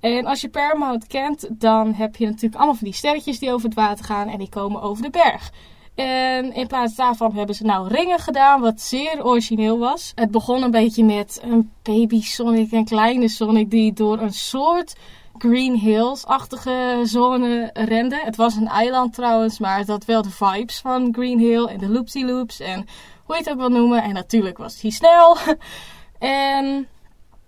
En 0.00 0.26
als 0.26 0.40
je 0.40 0.48
Paramount 0.48 1.06
kent, 1.06 1.48
dan 1.50 1.94
heb 1.94 2.16
je 2.16 2.26
natuurlijk 2.26 2.54
allemaal 2.54 2.74
van 2.74 2.84
die 2.84 2.96
sterretjes 2.96 3.38
die 3.38 3.52
over 3.52 3.66
het 3.66 3.74
water 3.74 4.04
gaan 4.04 4.28
en 4.28 4.38
die 4.38 4.48
komen 4.48 4.82
over 4.82 5.02
de 5.02 5.10
berg. 5.10 5.52
En 5.98 6.54
in 6.54 6.66
plaats 6.66 6.94
daarvan 6.94 7.34
hebben 7.34 7.54
ze 7.54 7.64
nou 7.64 7.88
ringen 7.88 8.18
gedaan, 8.18 8.60
wat 8.60 8.80
zeer 8.80 9.24
origineel 9.24 9.78
was. 9.78 10.12
Het 10.14 10.30
begon 10.30 10.62
een 10.62 10.70
beetje 10.70 11.04
met 11.04 11.40
een 11.42 11.70
baby 11.82 12.22
Sonic 12.22 12.72
en 12.72 12.84
kleine 12.84 13.28
Sonic 13.28 13.70
die 13.70 13.92
door 13.92 14.18
een 14.18 14.32
soort 14.32 14.96
Green 15.38 15.74
Hills-achtige 15.74 17.00
zone 17.02 17.70
rende. 17.72 18.20
Het 18.24 18.36
was 18.36 18.56
een 18.56 18.68
eiland 18.68 19.14
trouwens, 19.14 19.58
maar 19.58 19.78
het 19.78 19.88
had 19.88 20.04
wel 20.04 20.22
de 20.22 20.30
vibes 20.30 20.80
van 20.80 21.08
Green 21.12 21.38
Hill 21.38 21.64
en 21.64 21.78
de 21.78 21.88
loopsy 21.88 22.22
loops 22.22 22.60
en 22.60 22.86
hoe 23.24 23.36
je 23.36 23.42
het 23.42 23.50
ook 23.50 23.58
wil 23.58 23.68
noemen. 23.68 24.02
En 24.02 24.12
natuurlijk 24.12 24.58
was 24.58 24.80
hij 24.80 24.90
snel. 24.90 25.36
en 26.18 26.88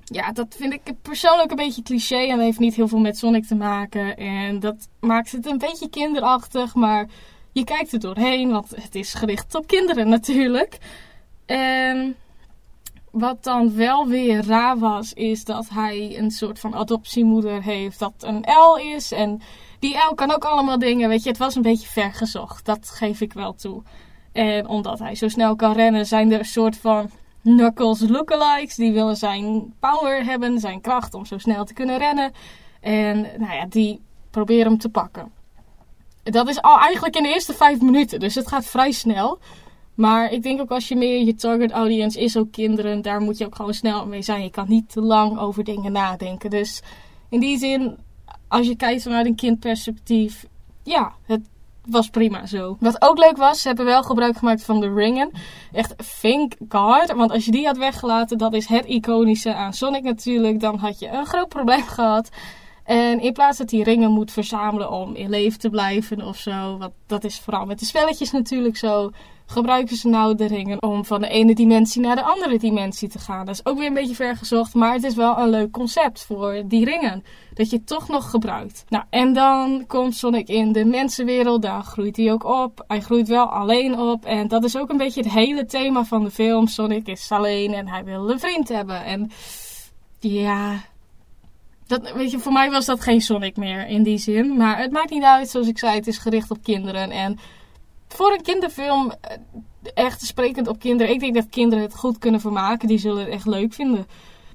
ja, 0.04 0.32
dat 0.32 0.54
vind 0.58 0.72
ik 0.72 0.94
persoonlijk 1.02 1.50
een 1.50 1.56
beetje 1.56 1.82
cliché 1.82 2.26
en 2.26 2.40
heeft 2.40 2.58
niet 2.58 2.74
heel 2.74 2.88
veel 2.88 2.98
met 2.98 3.18
Sonic 3.18 3.46
te 3.46 3.54
maken. 3.54 4.16
En 4.16 4.60
dat 4.60 4.88
maakt 5.00 5.32
het 5.32 5.46
een 5.46 5.58
beetje 5.58 5.88
kinderachtig, 5.88 6.74
maar 6.74 7.08
je 7.52 7.64
kijkt 7.64 7.92
er 7.92 8.00
doorheen, 8.00 8.50
want 8.50 8.70
het 8.70 8.94
is 8.94 9.14
gericht 9.14 9.54
op 9.54 9.66
kinderen 9.66 10.08
natuurlijk. 10.08 10.78
En 11.46 12.16
wat 13.10 13.44
dan 13.44 13.74
wel 13.74 14.06
weer 14.06 14.46
raar 14.46 14.78
was, 14.78 15.12
is 15.12 15.44
dat 15.44 15.68
hij 15.68 16.18
een 16.18 16.30
soort 16.30 16.58
van 16.58 16.74
adoptiemoeder 16.74 17.62
heeft 17.62 17.98
dat 17.98 18.12
een 18.18 18.44
L 18.72 18.76
is. 18.76 19.12
En 19.12 19.40
die 19.78 19.96
L 20.10 20.14
kan 20.14 20.30
ook 20.30 20.44
allemaal 20.44 20.78
dingen, 20.78 21.08
weet 21.08 21.22
je. 21.22 21.28
Het 21.28 21.38
was 21.38 21.54
een 21.54 21.62
beetje 21.62 21.88
vergezocht, 21.88 22.64
dat 22.64 22.90
geef 22.90 23.20
ik 23.20 23.32
wel 23.32 23.54
toe. 23.54 23.82
En 24.32 24.66
omdat 24.66 24.98
hij 24.98 25.14
zo 25.14 25.28
snel 25.28 25.56
kan 25.56 25.72
rennen, 25.72 26.06
zijn 26.06 26.32
er 26.32 26.38
een 26.38 26.44
soort 26.44 26.76
van 26.76 27.10
Knuckles 27.42 28.00
lookalikes. 28.00 28.74
Die 28.74 28.92
willen 28.92 29.16
zijn 29.16 29.74
power 29.80 30.24
hebben, 30.24 30.58
zijn 30.58 30.80
kracht 30.80 31.14
om 31.14 31.24
zo 31.24 31.38
snel 31.38 31.64
te 31.64 31.74
kunnen 31.74 31.98
rennen. 31.98 32.32
En 32.80 33.20
nou 33.20 33.54
ja, 33.54 33.66
die 33.66 34.00
proberen 34.30 34.66
hem 34.66 34.78
te 34.78 34.88
pakken. 34.88 35.39
Dat 36.22 36.48
is 36.48 36.62
al 36.62 36.78
eigenlijk 36.78 37.16
in 37.16 37.22
de 37.22 37.28
eerste 37.28 37.54
vijf 37.54 37.80
minuten, 37.80 38.20
dus 38.20 38.34
het 38.34 38.48
gaat 38.48 38.66
vrij 38.66 38.92
snel. 38.92 39.38
Maar 39.94 40.32
ik 40.32 40.42
denk 40.42 40.60
ook 40.60 40.70
als 40.70 40.88
je 40.88 40.96
meer 40.96 41.24
je 41.24 41.34
target 41.34 41.70
audience 41.70 42.20
is, 42.20 42.36
ook 42.36 42.52
kinderen, 42.52 43.02
daar 43.02 43.20
moet 43.20 43.38
je 43.38 43.46
ook 43.46 43.54
gewoon 43.54 43.74
snel 43.74 44.06
mee 44.06 44.22
zijn. 44.22 44.42
Je 44.42 44.50
kan 44.50 44.68
niet 44.68 44.90
te 44.92 45.00
lang 45.00 45.38
over 45.38 45.64
dingen 45.64 45.92
nadenken. 45.92 46.50
Dus 46.50 46.82
in 47.28 47.40
die 47.40 47.58
zin, 47.58 47.98
als 48.48 48.66
je 48.66 48.76
kijkt 48.76 49.02
vanuit 49.02 49.26
een 49.26 49.34
kindperspectief, 49.34 50.46
ja, 50.82 51.12
het 51.26 51.40
was 51.86 52.08
prima 52.08 52.46
zo. 52.46 52.76
Wat 52.80 53.02
ook 53.02 53.18
leuk 53.18 53.36
was, 53.36 53.60
ze 53.60 53.68
hebben 53.68 53.86
wel 53.86 54.02
gebruik 54.02 54.36
gemaakt 54.36 54.64
van 54.64 54.80
de 54.80 54.92
ringen. 54.94 55.30
Echt, 55.72 56.20
thank 56.20 56.54
God. 56.68 57.12
Want 57.12 57.30
als 57.30 57.44
je 57.44 57.50
die 57.50 57.66
had 57.66 57.76
weggelaten, 57.76 58.38
dat 58.38 58.54
is 58.54 58.66
het 58.66 58.84
iconische 58.84 59.54
aan 59.54 59.72
Sonic 59.72 60.02
natuurlijk. 60.02 60.60
Dan 60.60 60.78
had 60.78 60.98
je 60.98 61.08
een 61.08 61.26
groot 61.26 61.48
probleem 61.48 61.82
gehad. 61.82 62.28
En 62.90 63.20
in 63.20 63.32
plaats 63.32 63.58
dat 63.58 63.70
hij 63.70 63.80
ringen 63.80 64.10
moet 64.10 64.32
verzamelen 64.32 64.90
om 64.90 65.14
in 65.14 65.30
leven 65.30 65.58
te 65.58 65.70
blijven 65.70 66.22
of 66.22 66.36
zo. 66.36 66.78
Want 66.78 66.92
dat 67.06 67.24
is 67.24 67.40
vooral 67.40 67.66
met 67.66 67.78
de 67.78 67.84
spelletjes 67.84 68.30
natuurlijk 68.30 68.76
zo. 68.76 69.10
Gebruiken 69.46 69.96
ze 69.96 70.08
nou 70.08 70.34
de 70.34 70.46
ringen 70.46 70.82
om 70.82 71.04
van 71.04 71.20
de 71.20 71.28
ene 71.28 71.54
dimensie 71.54 72.00
naar 72.00 72.16
de 72.16 72.22
andere 72.22 72.58
dimensie 72.58 73.08
te 73.08 73.18
gaan. 73.18 73.46
Dat 73.46 73.54
is 73.54 73.66
ook 73.66 73.78
weer 73.78 73.86
een 73.86 73.94
beetje 73.94 74.14
vergezocht. 74.14 74.74
Maar 74.74 74.92
het 74.92 75.04
is 75.04 75.14
wel 75.14 75.38
een 75.38 75.48
leuk 75.48 75.70
concept 75.70 76.24
voor 76.24 76.62
die 76.66 76.84
ringen. 76.84 77.24
Dat 77.54 77.70
je 77.70 77.84
toch 77.84 78.08
nog 78.08 78.30
gebruikt. 78.30 78.84
Nou, 78.88 79.04
en 79.10 79.32
dan 79.32 79.84
komt 79.86 80.16
Sonic 80.16 80.48
in 80.48 80.72
de 80.72 80.84
mensenwereld. 80.84 81.62
Daar 81.62 81.82
groeit 81.82 82.16
hij 82.16 82.32
ook 82.32 82.44
op. 82.44 82.84
Hij 82.86 83.00
groeit 83.00 83.28
wel 83.28 83.46
alleen 83.46 83.98
op. 83.98 84.24
En 84.24 84.48
dat 84.48 84.64
is 84.64 84.76
ook 84.76 84.90
een 84.90 84.96
beetje 84.96 85.22
het 85.22 85.32
hele 85.32 85.66
thema 85.66 86.04
van 86.04 86.24
de 86.24 86.30
film. 86.30 86.66
Sonic 86.66 87.06
is 87.06 87.32
alleen 87.32 87.74
en 87.74 87.88
hij 87.88 88.04
wil 88.04 88.30
een 88.30 88.40
vriend 88.40 88.68
hebben. 88.68 89.04
En 89.04 89.30
ja, 90.20 90.80
dat, 91.90 92.12
weet 92.12 92.30
je, 92.30 92.38
voor 92.38 92.52
mij 92.52 92.70
was 92.70 92.86
dat 92.86 93.00
geen 93.00 93.20
Sonic 93.20 93.56
meer 93.56 93.86
in 93.86 94.02
die 94.02 94.18
zin. 94.18 94.56
Maar 94.56 94.78
het 94.78 94.92
maakt 94.92 95.10
niet 95.10 95.22
uit, 95.22 95.48
zoals 95.48 95.66
ik 95.66 95.78
zei, 95.78 95.94
het 95.94 96.06
is 96.06 96.18
gericht 96.18 96.50
op 96.50 96.62
kinderen. 96.62 97.10
En 97.10 97.38
voor 98.08 98.32
een 98.32 98.42
kinderfilm, 98.42 99.12
eh, 99.20 99.36
echt 99.94 100.22
sprekend 100.22 100.68
op 100.68 100.78
kinderen. 100.78 101.12
Ik 101.12 101.20
denk 101.20 101.34
dat 101.34 101.48
kinderen 101.48 101.84
het 101.84 101.94
goed 101.94 102.18
kunnen 102.18 102.40
vermaken. 102.40 102.88
Die 102.88 102.98
zullen 102.98 103.24
het 103.24 103.32
echt 103.32 103.46
leuk 103.46 103.72
vinden. 103.72 104.06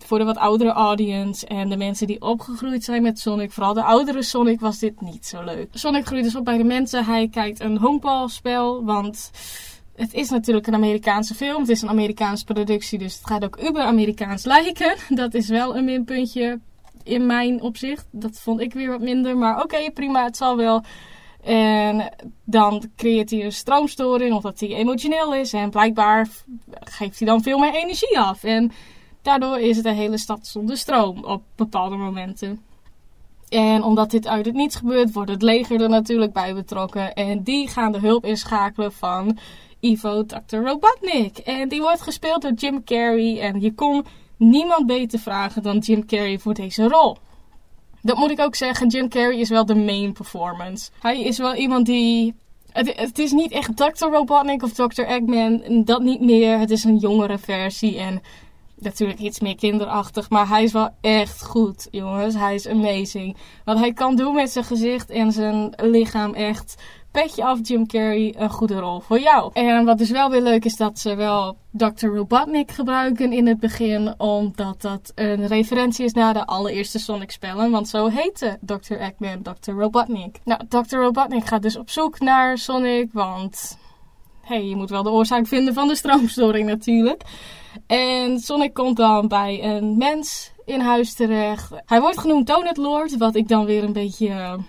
Voor 0.05 0.17
de 0.17 0.23
wat 0.23 0.37
oudere 0.37 0.71
audience 0.71 1.47
en 1.47 1.69
de 1.69 1.77
mensen 1.77 2.07
die 2.07 2.21
opgegroeid 2.21 2.83
zijn 2.83 3.01
met 3.01 3.19
Sonic, 3.19 3.51
vooral 3.51 3.73
de 3.73 3.83
oudere 3.83 4.23
Sonic, 4.23 4.59
was 4.59 4.79
dit 4.79 5.01
niet 5.01 5.25
zo 5.25 5.43
leuk. 5.43 5.67
Sonic 5.71 6.05
groeit 6.05 6.23
dus 6.23 6.35
op 6.35 6.45
bij 6.45 6.57
de 6.57 6.63
mensen. 6.63 7.05
Hij 7.05 7.27
kijkt 7.27 7.59
een 7.59 7.77
honkbalspel, 7.77 8.83
want 8.83 9.31
het 9.95 10.13
is 10.13 10.29
natuurlijk 10.29 10.67
een 10.67 10.73
Amerikaanse 10.73 11.35
film. 11.35 11.59
Het 11.59 11.69
is 11.69 11.81
een 11.81 11.89
Amerikaanse 11.89 12.45
productie, 12.45 12.99
dus 12.99 13.15
het 13.15 13.27
gaat 13.27 13.43
ook 13.43 13.61
uber-Amerikaans 13.61 14.45
lijken. 14.45 14.95
Dat 15.09 15.33
is 15.33 15.49
wel 15.49 15.75
een 15.75 15.85
minpuntje 15.85 16.59
in 17.05 17.25
mijn 17.25 17.61
opzicht. 17.61 18.07
Dat 18.11 18.39
vond 18.39 18.61
ik 18.61 18.73
weer 18.73 18.89
wat 18.89 19.01
minder. 19.01 19.37
Maar 19.37 19.63
oké, 19.63 19.91
prima, 19.91 20.23
het 20.23 20.37
zal 20.37 20.57
wel. 20.57 20.83
En 21.43 22.09
dan 22.43 22.83
creëert 22.95 23.29
hij 23.29 23.45
een 23.45 23.51
stroomstoring 23.51 24.33
omdat 24.35 24.59
hij 24.59 24.69
emotioneel 24.69 25.35
is. 25.35 25.53
En 25.53 25.69
blijkbaar 25.69 26.27
geeft 26.79 27.19
hij 27.19 27.27
dan 27.27 27.41
veel 27.41 27.57
meer 27.57 27.73
energie 27.73 28.19
af. 28.19 28.43
En 28.43 28.71
daardoor 29.21 29.59
is 29.59 29.77
het 29.77 29.85
een 29.85 29.95
hele 29.95 30.17
stad 30.17 30.47
zonder 30.47 30.77
stroom 30.77 31.23
op 31.23 31.43
bepaalde 31.55 31.95
momenten. 31.95 32.61
En 33.49 33.83
omdat 33.83 34.11
dit 34.11 34.27
uit 34.27 34.45
het 34.45 34.55
niets 34.55 34.75
gebeurt, 34.75 35.13
wordt 35.13 35.31
het 35.31 35.41
leger 35.41 35.81
er 35.81 35.89
natuurlijk 35.89 36.33
bij 36.33 36.53
betrokken. 36.53 37.13
En 37.13 37.43
die 37.43 37.67
gaan 37.67 37.91
de 37.91 37.99
hulp 37.99 38.25
inschakelen 38.25 38.91
van 38.91 39.37
Ivo 39.79 40.25
Dr. 40.25 40.57
Robotnik. 40.57 41.37
En 41.37 41.69
die 41.69 41.81
wordt 41.81 42.01
gespeeld 42.01 42.41
door 42.41 42.53
Jim 42.53 42.83
Carrey. 42.83 43.39
En 43.39 43.61
je 43.61 43.73
kon 43.73 44.05
niemand 44.37 44.85
beter 44.85 45.19
vragen 45.19 45.63
dan 45.63 45.77
Jim 45.77 46.05
Carrey 46.05 46.39
voor 46.39 46.53
deze 46.53 46.87
rol. 46.87 47.17
Dat 48.01 48.17
moet 48.17 48.31
ik 48.31 48.39
ook 48.39 48.55
zeggen, 48.55 48.87
Jim 48.87 49.09
Carrey 49.09 49.39
is 49.39 49.49
wel 49.49 49.65
de 49.65 49.75
main 49.75 50.13
performance. 50.13 50.89
Hij 50.99 51.21
is 51.21 51.37
wel 51.37 51.55
iemand 51.55 51.85
die. 51.85 52.35
Het, 52.71 52.93
het 52.95 53.19
is 53.19 53.31
niet 53.31 53.51
echt 53.51 53.77
Dr. 53.77 54.05
Robotnik 54.05 54.63
of 54.63 54.73
Dr. 54.73 55.01
Eggman, 55.01 55.83
dat 55.83 56.01
niet 56.01 56.21
meer. 56.21 56.59
Het 56.59 56.71
is 56.71 56.83
een 56.83 56.97
jongere 56.97 57.37
versie 57.37 57.99
en 57.99 58.21
natuurlijk 58.75 59.19
iets 59.19 59.39
meer 59.39 59.55
kinderachtig. 59.55 60.29
Maar 60.29 60.47
hij 60.47 60.63
is 60.63 60.71
wel 60.71 60.89
echt 61.01 61.43
goed, 61.43 61.87
jongens. 61.91 62.35
Hij 62.35 62.55
is 62.55 62.67
amazing. 62.67 63.37
Wat 63.65 63.79
hij 63.79 63.93
kan 63.93 64.15
doen 64.15 64.35
met 64.35 64.51
zijn 64.51 64.65
gezicht 64.65 65.09
en 65.09 65.31
zijn 65.31 65.73
lichaam, 65.75 66.33
echt 66.33 66.75
petje 67.15 67.43
af 67.43 67.59
Jim 67.61 67.87
Carrey, 67.87 68.33
een 68.37 68.49
goede 68.49 68.79
rol 68.79 68.99
voor 68.99 69.19
jou. 69.19 69.51
En 69.53 69.85
wat 69.85 69.97
dus 69.97 70.09
wel 70.09 70.29
weer 70.29 70.41
leuk 70.41 70.65
is 70.65 70.75
dat 70.75 70.99
ze 70.99 71.15
wel 71.15 71.57
Dr. 71.71 72.07
Robotnik 72.07 72.71
gebruiken 72.71 73.33
in 73.33 73.47
het 73.47 73.59
begin, 73.59 74.13
omdat 74.17 74.81
dat 74.81 75.11
een 75.15 75.47
referentie 75.47 76.05
is 76.05 76.13
naar 76.13 76.33
de 76.33 76.45
allereerste 76.45 76.99
Sonic 76.99 77.31
spellen, 77.31 77.71
want 77.71 77.87
zo 77.87 78.07
heette 78.07 78.57
Dr. 78.61 78.93
Eggman 78.93 79.41
Dr. 79.41 79.71
Robotnik. 79.71 80.39
Nou, 80.43 80.61
Dr. 80.69 80.95
Robotnik 80.95 81.45
gaat 81.45 81.61
dus 81.61 81.77
op 81.77 81.89
zoek 81.89 82.19
naar 82.19 82.57
Sonic, 82.57 83.09
want 83.13 83.77
hey, 84.41 84.65
je 84.65 84.75
moet 84.75 84.89
wel 84.89 85.03
de 85.03 85.09
oorzaak 85.09 85.47
vinden 85.47 85.73
van 85.73 85.87
de 85.87 85.95
stroomstoring 85.95 86.67
natuurlijk. 86.67 87.21
En 87.87 88.39
Sonic 88.39 88.73
komt 88.73 88.97
dan 88.97 89.27
bij 89.27 89.63
een 89.63 89.97
mens 89.97 90.51
in 90.65 90.79
huis 90.79 91.13
terecht. 91.13 91.71
Hij 91.85 92.01
wordt 92.01 92.19
genoemd 92.19 92.47
Donut 92.47 92.77
Lord, 92.77 93.17
wat 93.17 93.35
ik 93.35 93.47
dan 93.47 93.65
weer 93.65 93.83
een 93.83 93.93
beetje 93.93 94.59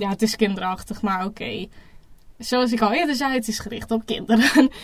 ja, 0.00 0.08
het 0.08 0.22
is 0.22 0.36
kinderachtig, 0.36 1.02
maar 1.02 1.24
oké. 1.24 1.66
Zoals 2.38 2.72
ik 2.72 2.80
al 2.80 2.92
eerder 2.92 3.14
zei, 3.14 3.34
het 3.34 3.48
is 3.48 3.58
gericht 3.58 3.90
op 3.90 4.06
kinderen. 4.06 4.70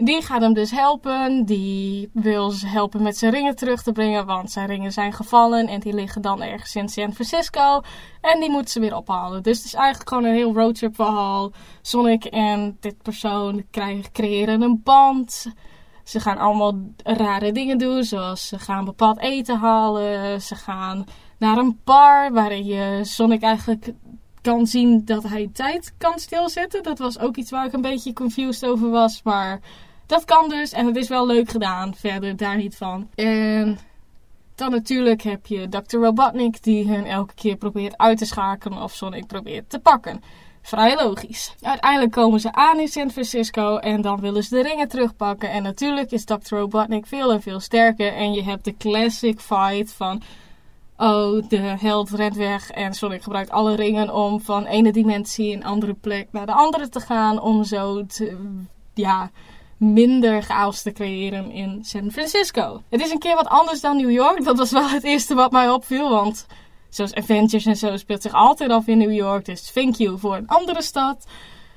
Die 0.00 0.22
gaat 0.22 0.40
hem 0.40 0.54
dus 0.54 0.70
helpen. 0.70 1.44
Die 1.44 2.10
wil 2.12 2.50
ze 2.50 2.66
helpen 2.66 3.02
met 3.02 3.16
zijn 3.16 3.32
ringen 3.32 3.56
terug 3.56 3.82
te 3.82 3.92
brengen. 3.92 4.26
Want 4.26 4.50
zijn 4.50 4.66
ringen 4.66 4.92
zijn 4.92 5.12
gevallen. 5.12 5.66
En 5.66 5.80
die 5.80 5.92
liggen 5.92 6.22
dan 6.22 6.42
ergens 6.42 6.74
in 6.74 6.88
San 6.88 7.12
Francisco. 7.12 7.80
En 8.20 8.40
die 8.40 8.50
moet 8.50 8.70
ze 8.70 8.80
weer 8.80 8.96
ophalen. 8.96 9.42
Dus 9.42 9.56
het 9.56 9.66
is 9.66 9.74
eigenlijk 9.74 10.08
gewoon 10.08 10.24
een 10.24 10.34
heel 10.34 10.54
roadtrip 10.54 10.94
verhaal. 10.94 11.52
Sonic 11.82 12.24
en 12.24 12.76
dit 12.80 13.02
persoon 13.02 13.64
krijgen, 13.70 14.12
creëren 14.12 14.62
een 14.62 14.80
band. 14.84 15.46
Ze 16.04 16.20
gaan 16.20 16.38
allemaal 16.38 16.78
rare 17.02 17.52
dingen 17.52 17.78
doen. 17.78 18.04
Zoals 18.04 18.48
ze 18.48 18.58
gaan 18.58 18.84
bepaald 18.84 19.20
eten 19.20 19.58
halen. 19.58 20.42
Ze 20.42 20.54
gaan 20.54 21.04
naar 21.38 21.56
een 21.56 21.80
bar 21.84 22.32
waarin 22.32 22.64
je 22.64 23.00
Sonic 23.02 23.42
eigenlijk 23.42 23.92
kan 24.48 24.66
zien 24.66 25.04
dat 25.04 25.22
hij 25.22 25.50
tijd 25.52 25.92
kan 25.98 26.18
stilzetten. 26.18 26.82
Dat 26.82 26.98
was 26.98 27.18
ook 27.18 27.36
iets 27.36 27.50
waar 27.50 27.66
ik 27.66 27.72
een 27.72 27.80
beetje 27.80 28.12
confused 28.12 28.70
over 28.70 28.90
was. 28.90 29.20
Maar 29.24 29.60
dat 30.06 30.24
kan 30.24 30.48
dus. 30.48 30.72
En 30.72 30.86
het 30.86 30.96
is 30.96 31.08
wel 31.08 31.26
leuk 31.26 31.50
gedaan. 31.50 31.94
Verder 31.94 32.36
daar 32.36 32.56
niet 32.56 32.76
van. 32.76 33.08
En 33.14 33.78
dan 34.54 34.70
natuurlijk 34.70 35.22
heb 35.22 35.46
je 35.46 35.68
Dr. 35.68 35.96
Robotnik 35.96 36.62
die 36.62 36.88
hen 36.88 37.04
elke 37.04 37.34
keer 37.34 37.56
probeert 37.56 37.98
uit 37.98 38.18
te 38.18 38.24
schakelen 38.24 38.82
of 38.82 38.92
Sonic 38.92 39.26
probeert 39.26 39.70
te 39.70 39.78
pakken. 39.78 40.22
vrij 40.62 40.96
logisch. 41.04 41.54
Uiteindelijk 41.60 42.12
komen 42.12 42.40
ze 42.40 42.52
aan 42.52 42.80
in 42.80 42.88
San 42.88 43.10
Francisco 43.10 43.76
en 43.76 44.00
dan 44.00 44.20
willen 44.20 44.42
ze 44.42 44.54
de 44.54 44.62
ringen 44.62 44.88
terugpakken. 44.88 45.50
En 45.50 45.62
natuurlijk 45.62 46.10
is 46.10 46.24
Dr. 46.24 46.54
Robotnik 46.54 47.06
veel 47.06 47.32
en 47.32 47.42
veel 47.42 47.60
sterker. 47.60 48.12
En 48.12 48.32
je 48.32 48.42
hebt 48.42 48.64
de 48.64 48.76
classic 48.76 49.40
fight 49.40 49.92
van... 49.92 50.22
Oh, 51.00 51.48
de 51.48 51.56
held 51.56 52.10
rent 52.10 52.36
weg 52.36 52.70
en 52.70 52.94
Sonic 52.94 53.22
gebruikt 53.22 53.50
alle 53.50 53.74
ringen 53.74 54.14
om 54.14 54.40
van 54.40 54.66
ene 54.66 54.92
dimensie 54.92 55.54
een 55.54 55.64
andere 55.64 55.94
plek 55.94 56.28
naar 56.32 56.46
de 56.46 56.52
andere 56.52 56.88
te 56.88 57.00
gaan. 57.00 57.40
Om 57.40 57.64
zo 57.64 58.06
ja, 58.94 59.30
minder 59.76 60.42
chaos 60.42 60.82
te 60.82 60.92
creëren 60.92 61.50
in 61.50 61.84
San 61.84 62.10
Francisco. 62.10 62.82
Het 62.88 63.00
is 63.00 63.10
een 63.10 63.18
keer 63.18 63.34
wat 63.34 63.46
anders 63.46 63.80
dan 63.80 63.96
New 63.96 64.10
York. 64.10 64.44
Dat 64.44 64.58
was 64.58 64.70
wel 64.70 64.88
het 64.88 65.04
eerste 65.04 65.34
wat 65.34 65.52
mij 65.52 65.70
opviel, 65.70 66.10
want 66.10 66.46
zoals 66.88 67.14
Avengers 67.14 67.66
en 67.66 67.76
zo 67.76 67.96
speelt 67.96 68.22
zich 68.22 68.32
altijd 68.32 68.70
af 68.70 68.86
in 68.86 68.98
New 68.98 69.12
York. 69.12 69.44
Dus 69.44 69.72
thank 69.72 69.94
you 69.94 70.18
voor 70.18 70.36
een 70.36 70.48
andere 70.48 70.82
stad. 70.82 71.26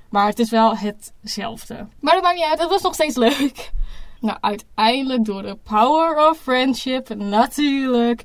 Maar 0.10 0.28
het 0.28 0.40
is 0.40 0.50
wel 0.50 0.78
hetzelfde. 0.78 1.88
Maar 2.00 2.14
dat 2.14 2.24
maakt 2.24 2.36
niet 2.36 2.46
uit, 2.46 2.60
het 2.60 2.70
was 2.70 2.82
nog 2.82 2.94
steeds 2.94 3.16
leuk. 3.16 3.72
Nou, 4.20 4.38
uiteindelijk 4.42 5.26
door 5.26 5.42
de 5.42 5.58
power 5.64 6.30
of 6.30 6.38
friendship, 6.38 7.16
natuurlijk, 7.16 8.24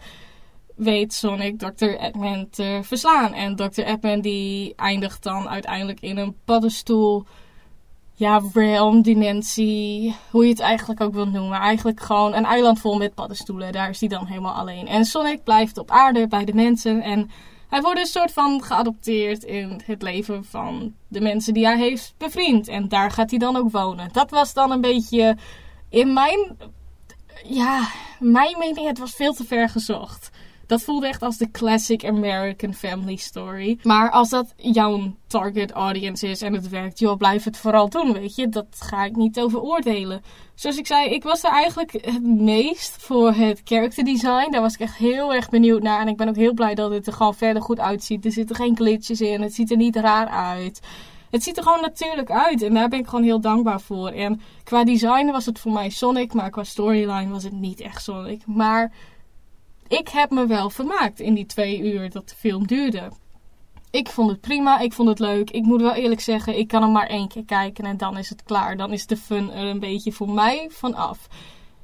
weet 0.77 1.13
Sonic 1.13 1.59
Dr. 1.59 1.85
Eggman 1.85 2.49
te 2.51 2.81
verslaan. 2.83 3.33
En 3.33 3.57
Dr. 3.57 3.81
Eggman 3.81 4.21
die 4.21 4.75
eindigt 4.77 5.23
dan 5.23 5.49
uiteindelijk 5.49 6.01
in 6.01 6.17
een 6.17 6.37
paddenstoel 6.45 7.27
ja, 8.15 8.43
realm, 8.53 9.03
dimensie, 9.03 10.17
hoe 10.31 10.45
je 10.45 10.51
het 10.51 10.61
eigenlijk 10.61 11.01
ook 11.01 11.15
wilt 11.15 11.33
noemen. 11.33 11.59
Eigenlijk 11.59 12.01
gewoon 12.01 12.35
een 12.35 12.45
eiland 12.45 12.81
vol 12.81 12.97
met 12.97 13.15
paddenstoelen. 13.15 13.73
Daar 13.73 13.89
is 13.89 14.01
hij 14.01 14.09
dan 14.09 14.27
helemaal 14.27 14.55
alleen. 14.55 14.87
En 14.87 15.05
Sonic 15.05 15.45
blijft 15.45 15.79
op 15.79 15.91
aarde 15.91 16.29
bij 16.29 16.45
de 16.45 16.55
mensen. 16.55 17.03
En 17.03 17.31
hij 17.69 17.81
wordt 17.81 18.01
een 18.01 18.07
soort 18.07 18.33
van 18.33 18.63
geadopteerd 18.63 19.45
in 19.45 19.81
het 19.85 20.03
leven 20.03 20.45
van 20.45 20.95
de 21.09 21.21
mensen 21.21 21.55
die 21.55 21.67
hij 21.67 21.79
heeft 21.79 22.15
bevriend. 22.19 22.69
En 22.69 22.89
daar 22.89 23.11
gaat 23.11 23.31
hij 23.31 23.39
dan 23.39 23.57
ook 23.57 23.71
wonen. 23.71 24.09
Dat 24.13 24.31
was 24.31 24.55
dan 24.55 24.71
een 24.71 24.81
beetje 24.81 25.37
in 25.89 26.13
mijn, 26.13 26.57
ja, 27.45 27.89
mijn 28.19 28.59
mening, 28.59 28.87
het 28.87 28.99
was 28.99 29.15
veel 29.15 29.33
te 29.33 29.45
ver 29.45 29.69
gezocht. 29.69 30.31
Dat 30.67 30.83
voelde 30.83 31.07
echt 31.07 31.23
als 31.23 31.37
de 31.37 31.51
classic 31.51 32.05
American 32.05 32.75
family 32.75 33.17
story. 33.17 33.79
Maar 33.83 34.11
als 34.11 34.29
dat 34.29 34.55
jouw 34.57 35.15
target 35.27 35.71
audience 35.71 36.29
is 36.29 36.43
en 36.43 36.53
het 36.53 36.69
werkt, 36.69 36.99
joh, 36.99 37.17
blijf 37.17 37.45
het 37.45 37.57
vooral 37.57 37.89
doen, 37.89 38.13
weet 38.13 38.35
je. 38.35 38.49
Dat 38.49 38.67
ga 38.79 39.05
ik 39.05 39.17
niet 39.17 39.41
over 39.41 39.61
oordelen. 39.61 40.23
Zoals 40.55 40.77
ik 40.77 40.87
zei, 40.87 41.11
ik 41.11 41.23
was 41.23 41.45
er 41.45 41.51
eigenlijk 41.51 41.93
het 41.93 42.23
meest 42.25 42.97
voor 43.03 43.33
het 43.33 43.61
character 43.65 44.05
design. 44.05 44.51
Daar 44.51 44.61
was 44.61 44.75
ik 44.75 44.81
echt 44.81 44.97
heel 44.97 45.35
erg 45.35 45.49
benieuwd 45.49 45.83
naar. 45.83 46.01
En 46.01 46.09
ik 46.09 46.17
ben 46.17 46.29
ook 46.29 46.37
heel 46.37 46.55
blij 46.55 46.75
dat 46.75 46.91
het 46.91 47.07
er 47.07 47.13
gewoon 47.13 47.35
verder 47.35 47.63
goed 47.63 47.81
uitziet. 47.81 48.25
Er 48.25 48.33
zitten 48.33 48.57
geen 48.57 48.77
glitches 48.77 49.21
in. 49.21 49.43
Het 49.43 49.55
ziet 49.55 49.71
er 49.71 49.77
niet 49.77 49.97
raar 49.97 50.29
uit. 50.29 50.81
Het 51.31 51.43
ziet 51.43 51.57
er 51.57 51.63
gewoon 51.63 51.81
natuurlijk 51.81 52.31
uit. 52.31 52.63
En 52.63 52.75
daar 52.75 52.89
ben 52.89 52.99
ik 52.99 53.07
gewoon 53.07 53.25
heel 53.25 53.41
dankbaar 53.41 53.81
voor. 53.81 54.09
En 54.09 54.41
qua 54.65 54.85
design 54.85 55.31
was 55.31 55.47
het 55.47 55.59
voor 55.59 55.73
mij 55.73 55.91
Sonic. 55.91 56.33
Maar 56.33 56.51
qua 56.51 56.65
storyline 56.65 57.31
was 57.31 57.45
het 57.45 57.53
niet 57.53 57.81
echt 57.81 58.03
Sonic. 58.03 58.47
Maar 58.47 58.93
ik 59.89 60.09
heb 60.09 60.31
me 60.31 60.47
wel 60.47 60.71
vermaakt 60.71 61.21
in 61.21 61.35
die 61.35 61.47
twee 61.47 61.81
uur 61.93 62.11
dat 62.11 62.29
de 62.29 62.35
film 62.35 62.67
duurde. 62.67 63.11
Ik 63.91 64.09
vond 64.09 64.31
het 64.31 64.41
prima, 64.41 64.79
ik 64.79 64.93
vond 64.93 65.09
het 65.09 65.19
leuk. 65.19 65.51
Ik 65.51 65.63
moet 65.63 65.81
wel 65.81 65.95
eerlijk 65.95 66.21
zeggen, 66.21 66.59
ik 66.59 66.69
kan 66.69 66.83
hem 66.83 66.93
maar 66.93 67.07
één 67.07 67.29
keer 67.29 67.45
kijken 67.45 67.85
en 67.85 67.97
dan 67.97 68.19
is 68.19 68.29
het 68.29 68.43
klaar. 68.43 68.77
Dan 68.77 68.93
is 68.93 69.07
de 69.07 69.17
fun 69.17 69.51
er 69.51 69.65
een 69.65 69.81
beetje 69.81 70.13
voor 70.13 70.31
mij 70.31 70.69
vanaf. 70.71 71.29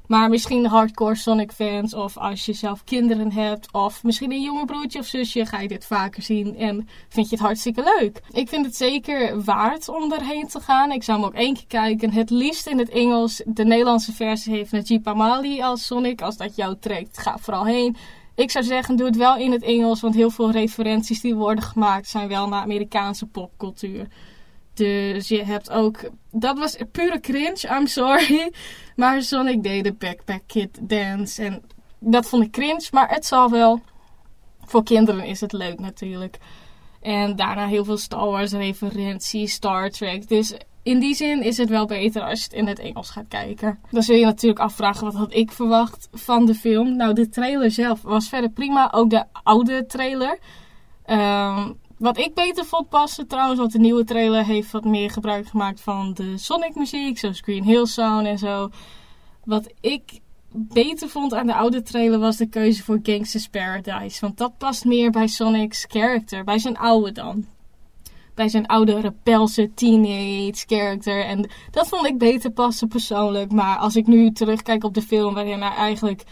Maar 0.07 0.29
misschien 0.29 0.65
hardcore 0.65 1.15
Sonic 1.15 1.51
fans 1.51 1.93
of 1.93 2.17
als 2.17 2.45
je 2.45 2.53
zelf 2.53 2.83
kinderen 2.83 3.31
hebt 3.31 3.71
of 3.71 4.03
misschien 4.03 4.31
een 4.31 4.41
jonge 4.41 4.65
broertje 4.65 4.99
of 4.99 5.05
zusje 5.05 5.45
ga 5.45 5.59
je 5.59 5.67
dit 5.67 5.85
vaker 5.85 6.21
zien 6.21 6.57
en 6.57 6.87
vind 7.09 7.29
je 7.29 7.35
het 7.35 7.45
hartstikke 7.45 7.95
leuk. 7.99 8.21
Ik 8.31 8.49
vind 8.49 8.65
het 8.65 8.75
zeker 8.75 9.43
waard 9.43 9.89
om 9.89 10.11
erheen 10.11 10.47
te 10.47 10.59
gaan. 10.59 10.91
Ik 10.91 11.03
zou 11.03 11.19
hem 11.19 11.27
ook 11.27 11.33
één 11.33 11.53
keer 11.53 11.67
kijken. 11.67 12.11
Het 12.11 12.29
liefst 12.29 12.67
in 12.67 12.77
het 12.77 12.89
Engels. 12.89 13.41
De 13.45 13.65
Nederlandse 13.65 14.13
versie 14.13 14.53
heeft 14.53 14.71
Najib 14.71 15.07
Amali 15.07 15.61
als 15.61 15.85
Sonic. 15.85 16.21
Als 16.21 16.37
dat 16.37 16.55
jou 16.55 16.75
trekt, 16.79 17.17
ga 17.17 17.37
vooral 17.37 17.65
heen. 17.65 17.95
Ik 18.35 18.51
zou 18.51 18.65
zeggen, 18.65 18.95
doe 18.95 19.05
het 19.05 19.17
wel 19.17 19.37
in 19.37 19.51
het 19.51 19.63
Engels, 19.63 20.01
want 20.01 20.15
heel 20.15 20.29
veel 20.29 20.51
referenties 20.51 21.21
die 21.21 21.35
worden 21.35 21.63
gemaakt 21.63 22.07
zijn 22.07 22.27
wel 22.27 22.47
naar 22.47 22.61
Amerikaanse 22.61 23.25
popcultuur. 23.25 24.07
Dus 24.73 25.27
je 25.27 25.43
hebt 25.43 25.69
ook. 25.69 25.99
Dat 26.31 26.57
was 26.57 26.77
pure 26.91 27.19
cringe, 27.19 27.77
I'm 27.77 27.87
sorry. 27.87 28.51
Maar 28.95 29.21
Sonic 29.21 29.63
deed 29.63 29.83
de 29.83 29.93
Backpack 29.93 30.41
Kid 30.47 30.79
dance. 30.81 31.43
En 31.43 31.63
dat 31.99 32.29
vond 32.29 32.43
ik 32.43 32.51
cringe, 32.51 32.87
maar 32.91 33.09
het 33.09 33.25
zal 33.25 33.49
wel. 33.49 33.81
Voor 34.65 34.83
kinderen 34.83 35.25
is 35.25 35.41
het 35.41 35.51
leuk 35.51 35.79
natuurlijk. 35.79 36.37
En 37.01 37.35
daarna 37.35 37.67
heel 37.67 37.85
veel 37.85 37.97
Star 37.97 38.25
Wars 38.25 38.51
referenties, 38.51 39.53
Star 39.53 39.89
Trek. 39.89 40.27
Dus 40.27 40.53
in 40.83 40.99
die 40.99 41.15
zin 41.15 41.41
is 41.41 41.57
het 41.57 41.69
wel 41.69 41.85
beter 41.85 42.21
als 42.21 42.39
je 42.39 42.43
het 42.43 42.53
in 42.53 42.67
het 42.67 42.79
Engels 42.79 43.09
gaat 43.09 43.27
kijken. 43.27 43.79
Dan 43.91 44.03
zul 44.03 44.15
je 44.15 44.25
natuurlijk 44.25 44.59
afvragen 44.59 45.05
wat 45.05 45.13
had 45.13 45.33
ik 45.33 45.51
verwacht 45.51 46.07
van 46.11 46.45
de 46.45 46.55
film. 46.55 46.95
Nou, 46.95 47.13
de 47.13 47.29
trailer 47.29 47.71
zelf 47.71 48.01
was 48.01 48.29
verder 48.29 48.49
prima. 48.49 48.91
Ook 48.91 49.09
de 49.09 49.23
oude 49.43 49.85
trailer. 49.85 50.39
Um, 51.05 51.79
wat 51.97 52.17
ik 52.17 52.33
beter 52.33 52.65
vond 52.65 52.89
passen 52.89 53.27
trouwens, 53.27 53.59
want 53.59 53.71
de 53.71 53.79
nieuwe 53.79 54.03
trailer 54.03 54.45
heeft 54.45 54.71
wat 54.71 54.83
meer 54.83 55.09
gebruik 55.09 55.47
gemaakt 55.47 55.81
van 55.81 56.13
de 56.13 56.37
Sonic 56.37 56.75
muziek, 56.75 57.17
zoals 57.17 57.39
Green 57.39 57.63
Hill 57.63 57.85
Sound 57.85 58.25
en 58.25 58.37
zo. 58.37 58.69
Wat 59.43 59.73
ik 59.81 60.19
beter 60.53 61.09
vond 61.09 61.33
aan 61.33 61.47
de 61.47 61.55
oude 61.55 61.81
trailer 61.81 62.19
was 62.19 62.37
de 62.37 62.47
keuze 62.47 62.83
voor 62.83 62.99
Gangsta's 63.03 63.47
Paradise. 63.47 64.21
Want 64.21 64.37
dat 64.37 64.57
past 64.57 64.85
meer 64.85 65.11
bij 65.11 65.27
Sonic's 65.27 65.85
character, 65.89 66.43
bij 66.43 66.59
zijn 66.59 66.77
oude 66.77 67.11
dan. 67.11 67.45
Bij 68.33 68.49
zijn 68.49 68.67
oude 68.67 68.99
rebelse 68.99 69.73
teenage 69.73 70.63
character. 70.67 71.25
En 71.25 71.49
dat 71.71 71.87
vond 71.87 72.05
ik 72.05 72.17
beter 72.17 72.51
passen 72.51 72.87
persoonlijk. 72.87 73.51
Maar 73.51 73.77
als 73.77 73.95
ik 73.95 74.07
nu 74.07 74.31
terugkijk 74.31 74.83
op 74.83 74.93
de 74.93 75.01
film 75.01 75.33
waarin 75.33 75.61
hij 75.61 75.75
eigenlijk 75.75 76.23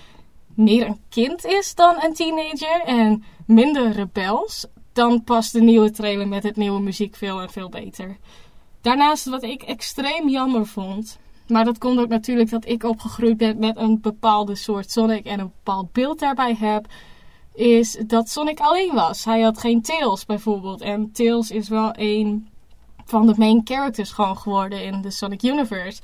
meer 0.56 0.88
een 0.88 1.00
kind 1.10 1.45
is 1.45 1.76
dan 1.76 1.95
een 2.00 2.13
teenager. 2.13 2.82
En 2.86 3.24
minder 3.45 3.91
rebels 3.91 4.65
dan 4.93 5.23
past 5.23 5.54
de 5.54 5.62
nieuwe 5.62 5.91
trailer 5.91 6.27
met 6.27 6.43
het 6.43 6.56
nieuwe 6.56 6.82
muziek 6.82 7.15
veel 7.15 7.41
en 7.41 7.49
veel 7.49 7.69
beter. 7.69 8.17
Daarnaast 8.82 9.25
wat 9.25 9.43
ik 9.43 9.62
extreem 9.62 10.30
jammer 10.30 10.65
vond, 10.65 11.19
maar 11.47 11.65
dat 11.65 11.77
komt 11.77 11.99
ook 11.99 12.08
natuurlijk 12.08 12.49
dat 12.49 12.67
ik 12.67 12.84
opgegroeid 12.84 13.38
ben 13.38 13.60
met 13.60 13.77
een 13.77 14.01
bepaalde 14.01 14.56
soort 14.56 14.91
Sonic 14.91 15.25
en 15.25 15.39
een 15.39 15.51
bepaald 15.63 15.91
beeld 15.91 16.19
daarbij 16.19 16.56
heb, 16.60 16.86
is 17.54 17.97
dat 18.08 18.30
Sonic 18.30 18.60
alleen 18.60 18.93
was. 18.93 19.25
Hij 19.25 19.41
had 19.41 19.60
geen 19.60 19.82
Tails 19.82 20.25
bijvoorbeeld. 20.25 20.82
En 20.82 21.12
Tails 21.12 21.51
is 21.51 21.69
wel 21.69 21.91
een 21.95 22.49
van 23.06 23.27
de 23.27 23.34
main 23.38 23.62
characters 23.63 24.12
gewoon 24.12 24.38
geworden 24.38 24.84
in 24.84 25.01
de 25.01 25.12
Sonic 25.12 25.43
Universe. 25.43 26.01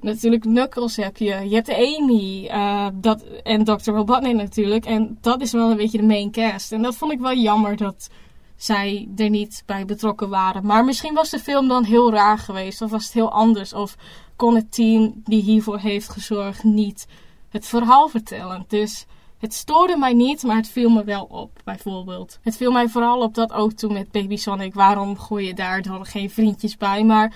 Natuurlijk 0.00 0.42
Knuckles 0.42 0.96
heb 0.96 1.16
je. 1.16 1.48
Je 1.48 1.54
hebt 1.54 1.70
Amy 1.70 2.48
uh, 2.52 2.88
dat, 2.94 3.24
en 3.42 3.64
Dr. 3.64 3.90
Robotnik 3.90 4.34
natuurlijk. 4.34 4.84
En 4.84 5.18
dat 5.20 5.40
is 5.40 5.52
wel 5.52 5.70
een 5.70 5.76
beetje 5.76 5.98
de 5.98 6.04
main 6.04 6.30
cast. 6.30 6.72
En 6.72 6.82
dat 6.82 6.96
vond 6.96 7.12
ik 7.12 7.20
wel 7.20 7.34
jammer 7.34 7.76
dat 7.76 8.10
zij 8.56 9.08
er 9.16 9.30
niet 9.30 9.62
bij 9.66 9.84
betrokken 9.84 10.28
waren. 10.28 10.66
Maar 10.66 10.84
misschien 10.84 11.14
was 11.14 11.30
de 11.30 11.38
film 11.38 11.68
dan 11.68 11.84
heel 11.84 12.12
raar 12.12 12.38
geweest. 12.38 12.82
Of 12.82 12.90
was 12.90 13.04
het 13.04 13.12
heel 13.12 13.32
anders. 13.32 13.72
Of 13.72 13.96
kon 14.36 14.54
het 14.54 14.72
team 14.72 15.12
die 15.24 15.42
hiervoor 15.42 15.78
heeft 15.78 16.08
gezorgd 16.08 16.64
niet 16.64 17.06
het 17.48 17.66
verhaal 17.66 18.08
vertellen. 18.08 18.64
Dus 18.68 19.06
het 19.38 19.54
stoorde 19.54 19.96
mij 19.96 20.12
niet, 20.12 20.42
maar 20.42 20.56
het 20.56 20.68
viel 20.68 20.90
me 20.90 21.04
wel 21.04 21.24
op, 21.24 21.50
bijvoorbeeld. 21.64 22.38
Het 22.42 22.56
viel 22.56 22.72
mij 22.72 22.88
vooral 22.88 23.20
op 23.20 23.34
dat 23.34 23.52
ook 23.52 23.72
toen 23.72 23.92
met 23.92 24.10
Baby 24.10 24.36
Sonic. 24.36 24.74
Waarom 24.74 25.18
gooi 25.18 25.46
je 25.46 25.54
daar 25.54 25.82
dan 25.82 26.06
geen 26.06 26.30
vriendjes 26.30 26.76
bij? 26.76 27.04
Maar 27.04 27.34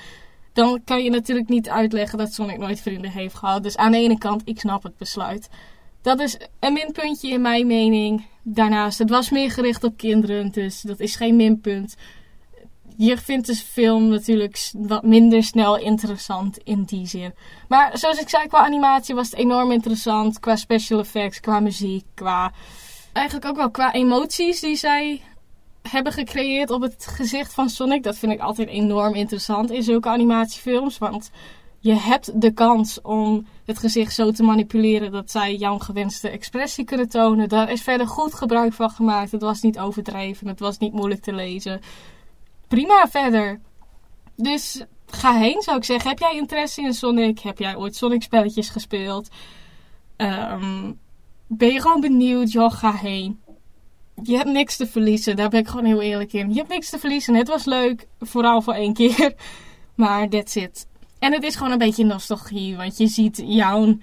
dan 0.60 0.80
kan 0.84 1.02
je 1.02 1.10
natuurlijk 1.10 1.48
niet 1.48 1.68
uitleggen 1.68 2.18
dat 2.18 2.32
Sonic 2.32 2.58
nooit 2.58 2.80
vrienden 2.80 3.10
heeft 3.10 3.34
gehad. 3.34 3.62
Dus 3.62 3.76
aan 3.76 3.92
de 3.92 3.98
ene 3.98 4.18
kant, 4.18 4.42
ik 4.44 4.60
snap 4.60 4.82
het 4.82 4.96
besluit. 4.96 5.48
Dat 6.02 6.20
is 6.20 6.36
een 6.60 6.72
minpuntje 6.72 7.28
in 7.28 7.40
mijn 7.40 7.66
mening. 7.66 8.26
Daarnaast, 8.42 8.98
het 8.98 9.10
was 9.10 9.30
meer 9.30 9.50
gericht 9.50 9.84
op 9.84 9.96
kinderen, 9.96 10.50
dus 10.50 10.80
dat 10.80 11.00
is 11.00 11.16
geen 11.16 11.36
minpunt. 11.36 11.96
Je 12.96 13.16
vindt 13.16 13.46
de 13.46 13.54
film 13.54 14.08
natuurlijk 14.08 14.70
wat 14.72 15.02
minder 15.02 15.42
snel 15.42 15.78
interessant 15.78 16.58
in 16.58 16.82
die 16.82 17.06
zin. 17.06 17.34
Maar 17.68 17.98
zoals 17.98 18.20
ik 18.20 18.28
zei, 18.28 18.46
qua 18.46 18.64
animatie 18.64 19.14
was 19.14 19.30
het 19.30 19.38
enorm 19.38 19.72
interessant. 19.72 20.40
Qua 20.40 20.56
special 20.56 20.98
effects, 20.98 21.40
qua 21.40 21.60
muziek, 21.60 22.04
qua... 22.14 22.52
Eigenlijk 23.12 23.46
ook 23.46 23.56
wel 23.56 23.70
qua 23.70 23.92
emoties 23.92 24.60
die 24.60 24.76
zij 24.76 25.22
hebben 25.82 26.12
gecreëerd 26.12 26.70
op 26.70 26.82
het 26.82 27.06
gezicht 27.06 27.54
van 27.54 27.68
Sonic. 27.68 28.02
Dat 28.02 28.18
vind 28.18 28.32
ik 28.32 28.40
altijd 28.40 28.68
enorm 28.68 29.14
interessant 29.14 29.70
in 29.70 29.82
zulke 29.82 30.08
animatiefilms. 30.08 30.98
Want 30.98 31.30
je 31.78 31.94
hebt 31.94 32.40
de 32.40 32.52
kans 32.52 33.00
om 33.00 33.46
het 33.64 33.78
gezicht 33.78 34.14
zo 34.14 34.30
te 34.30 34.42
manipuleren 34.42 35.12
dat 35.12 35.30
zij 35.30 35.54
jouw 35.54 35.78
gewenste 35.78 36.28
expressie 36.28 36.84
kunnen 36.84 37.08
tonen. 37.08 37.48
Daar 37.48 37.70
is 37.70 37.82
verder 37.82 38.06
goed 38.06 38.34
gebruik 38.34 38.72
van 38.72 38.90
gemaakt. 38.90 39.32
Het 39.32 39.42
was 39.42 39.60
niet 39.60 39.78
overdreven, 39.78 40.48
het 40.48 40.60
was 40.60 40.78
niet 40.78 40.92
moeilijk 40.92 41.22
te 41.22 41.32
lezen. 41.32 41.80
Prima 42.68 43.06
verder. 43.10 43.60
Dus 44.36 44.84
ga 45.06 45.38
heen 45.38 45.62
zou 45.62 45.76
ik 45.76 45.84
zeggen. 45.84 46.10
Heb 46.10 46.18
jij 46.18 46.36
interesse 46.36 46.82
in 46.82 46.94
Sonic? 46.94 47.38
Heb 47.38 47.58
jij 47.58 47.76
ooit 47.76 47.96
Sonic 47.96 48.22
spelletjes 48.22 48.68
gespeeld? 48.68 49.28
Um, 50.16 50.98
ben 51.46 51.72
je 51.72 51.80
gewoon 51.80 52.00
benieuwd? 52.00 52.52
Joh, 52.52 52.72
ga 52.72 52.92
heen 52.92 53.39
je 54.22 54.36
hebt 54.36 54.50
niks 54.50 54.76
te 54.76 54.86
verliezen. 54.86 55.36
Daar 55.36 55.48
ben 55.48 55.60
ik 55.60 55.68
gewoon 55.68 55.84
heel 55.84 56.00
eerlijk 56.00 56.32
in. 56.32 56.48
Je 56.48 56.56
hebt 56.56 56.68
niks 56.68 56.90
te 56.90 56.98
verliezen. 56.98 57.34
Het 57.34 57.48
was 57.48 57.64
leuk, 57.64 58.06
vooral 58.20 58.62
voor 58.62 58.74
één 58.74 58.94
keer. 58.94 59.32
Maar 59.94 60.28
that's 60.28 60.54
it. 60.54 60.86
En 61.18 61.32
het 61.32 61.42
is 61.44 61.56
gewoon 61.56 61.72
een 61.72 61.78
beetje 61.78 62.04
nostalgie, 62.04 62.76
want 62.76 62.96
je 62.98 63.06
ziet 63.06 63.42
jouw 63.44 63.96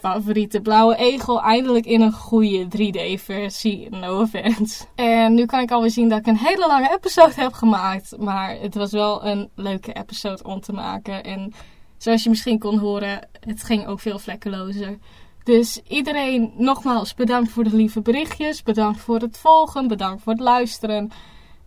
favoriete 0.00 0.60
blauwe 0.60 0.96
egel 0.96 1.42
eindelijk 1.42 1.86
in 1.86 2.00
een 2.00 2.12
goede 2.12 2.64
3D-versie. 2.64 3.88
No 3.90 4.20
offense. 4.20 4.84
En 4.94 5.34
nu 5.34 5.46
kan 5.46 5.60
ik 5.60 5.70
alweer 5.70 5.90
zien 5.90 6.08
dat 6.08 6.18
ik 6.18 6.26
een 6.26 6.36
hele 6.36 6.66
lange 6.66 6.92
episode 6.96 7.32
heb 7.34 7.52
gemaakt. 7.52 8.16
Maar 8.18 8.56
het 8.60 8.74
was 8.74 8.92
wel 8.92 9.26
een 9.26 9.50
leuke 9.54 9.92
episode 9.92 10.42
om 10.42 10.60
te 10.60 10.72
maken. 10.72 11.24
En 11.24 11.52
zoals 11.98 12.22
je 12.22 12.28
misschien 12.30 12.58
kon 12.58 12.78
horen, 12.78 13.28
het 13.40 13.62
ging 13.62 13.86
ook 13.86 14.00
veel 14.00 14.18
vlekkelozer. 14.18 14.98
Dus 15.44 15.80
iedereen 15.88 16.52
nogmaals 16.56 17.14
bedankt 17.14 17.50
voor 17.50 17.64
de 17.64 17.76
lieve 17.76 18.00
berichtjes. 18.00 18.62
Bedankt 18.62 19.00
voor 19.00 19.18
het 19.18 19.38
volgen. 19.38 19.88
Bedankt 19.88 20.22
voor 20.22 20.32
het 20.32 20.42
luisteren. 20.42 21.10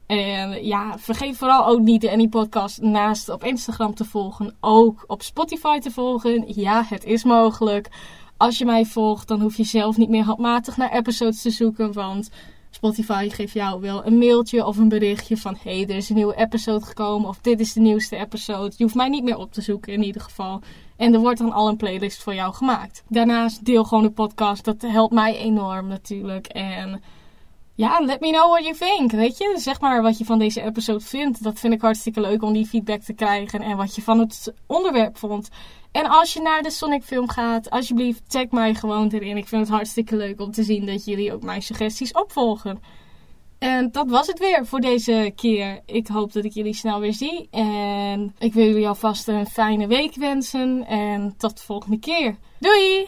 En 0.05 0.65
ja, 0.65 0.97
vergeet 0.97 1.37
vooral 1.37 1.67
ook 1.67 1.79
niet 1.79 2.01
de 2.01 2.11
Annie 2.11 2.29
Podcast 2.29 2.81
naast 2.81 3.29
op 3.29 3.43
Instagram 3.43 3.93
te 3.95 4.05
volgen. 4.05 4.55
Ook 4.59 5.03
op 5.07 5.21
Spotify 5.21 5.79
te 5.79 5.91
volgen. 5.91 6.43
Ja, 6.47 6.83
het 6.87 7.03
is 7.03 7.23
mogelijk. 7.23 7.89
Als 8.37 8.57
je 8.57 8.65
mij 8.65 8.85
volgt, 8.85 9.27
dan 9.27 9.41
hoef 9.41 9.57
je 9.57 9.63
zelf 9.63 9.97
niet 9.97 10.09
meer 10.09 10.23
handmatig 10.23 10.77
naar 10.77 10.91
episodes 10.91 11.41
te 11.41 11.49
zoeken. 11.49 11.93
Want 11.93 12.29
Spotify 12.83 13.29
geeft 13.29 13.53
jou 13.53 13.81
wel 13.81 14.05
een 14.05 14.17
mailtje 14.17 14.65
of 14.65 14.77
een 14.77 14.89
berichtje 14.89 15.37
van... 15.37 15.57
Hey, 15.63 15.81
er 15.81 15.95
is 15.95 16.09
een 16.09 16.15
nieuwe 16.15 16.35
episode 16.35 16.85
gekomen 16.85 17.29
of 17.29 17.39
dit 17.41 17.59
is 17.59 17.73
de 17.73 17.79
nieuwste 17.79 18.15
episode. 18.15 18.73
Je 18.77 18.83
hoeft 18.83 18.95
mij 18.95 19.09
niet 19.09 19.23
meer 19.23 19.37
op 19.37 19.51
te 19.51 19.61
zoeken 19.61 19.93
in 19.93 20.03
ieder 20.03 20.21
geval. 20.21 20.61
En 20.97 21.13
er 21.13 21.19
wordt 21.19 21.39
dan 21.39 21.51
al 21.51 21.67
een 21.67 21.77
playlist 21.77 22.23
voor 22.23 22.35
jou 22.35 22.53
gemaakt. 22.53 23.03
Daarnaast 23.07 23.65
deel 23.65 23.83
gewoon 23.83 24.03
de 24.03 24.11
podcast. 24.11 24.65
Dat 24.65 24.81
helpt 24.81 25.13
mij 25.13 25.37
enorm 25.37 25.87
natuurlijk. 25.87 26.47
En 26.47 27.01
ja, 27.75 27.99
let 27.99 28.19
me 28.19 28.31
know 28.31 28.49
what 28.49 28.63
you 28.63 28.75
think. 28.75 29.11
Weet 29.11 29.37
je, 29.37 29.53
zeg 29.57 29.81
maar 29.81 30.01
wat 30.01 30.17
je 30.17 30.25
van 30.25 30.39
deze 30.39 30.61
episode 30.61 31.05
vindt. 31.05 31.43
Dat 31.43 31.59
vind 31.59 31.73
ik 31.73 31.81
hartstikke 31.81 32.21
leuk 32.21 32.43
om 32.43 32.53
die 32.53 32.65
feedback 32.65 33.01
te 33.01 33.13
krijgen. 33.13 33.61
En 33.61 33.77
wat 33.77 33.95
je 33.95 34.01
van 34.01 34.19
het 34.19 34.53
onderwerp 34.67 35.17
vond. 35.17 35.49
En 35.91 36.05
als 36.05 36.33
je 36.33 36.41
naar 36.41 36.61
de 36.61 36.71
Sonic 36.71 37.03
film 37.03 37.29
gaat, 37.29 37.69
alsjeblieft 37.69 38.29
tag 38.29 38.49
mij 38.49 38.73
gewoon 38.73 39.09
erin. 39.09 39.37
Ik 39.37 39.47
vind 39.47 39.61
het 39.61 39.75
hartstikke 39.75 40.15
leuk 40.15 40.41
om 40.41 40.51
te 40.51 40.63
zien 40.63 40.85
dat 40.85 41.05
jullie 41.05 41.33
ook 41.33 41.43
mijn 41.43 41.61
suggesties 41.61 42.11
opvolgen. 42.11 42.81
En 43.59 43.91
dat 43.91 44.09
was 44.09 44.27
het 44.27 44.39
weer 44.39 44.65
voor 44.65 44.79
deze 44.79 45.31
keer. 45.35 45.79
Ik 45.85 46.07
hoop 46.07 46.33
dat 46.33 46.43
ik 46.43 46.53
jullie 46.53 46.73
snel 46.73 46.99
weer 46.99 47.13
zie. 47.13 47.47
En 47.51 48.35
ik 48.39 48.53
wil 48.53 48.65
jullie 48.65 48.87
alvast 48.87 49.27
een 49.27 49.45
fijne 49.45 49.87
week 49.87 50.15
wensen. 50.15 50.85
En 50.87 51.33
tot 51.37 51.57
de 51.57 51.63
volgende 51.63 51.99
keer. 51.99 52.35
Doei! 52.59 53.07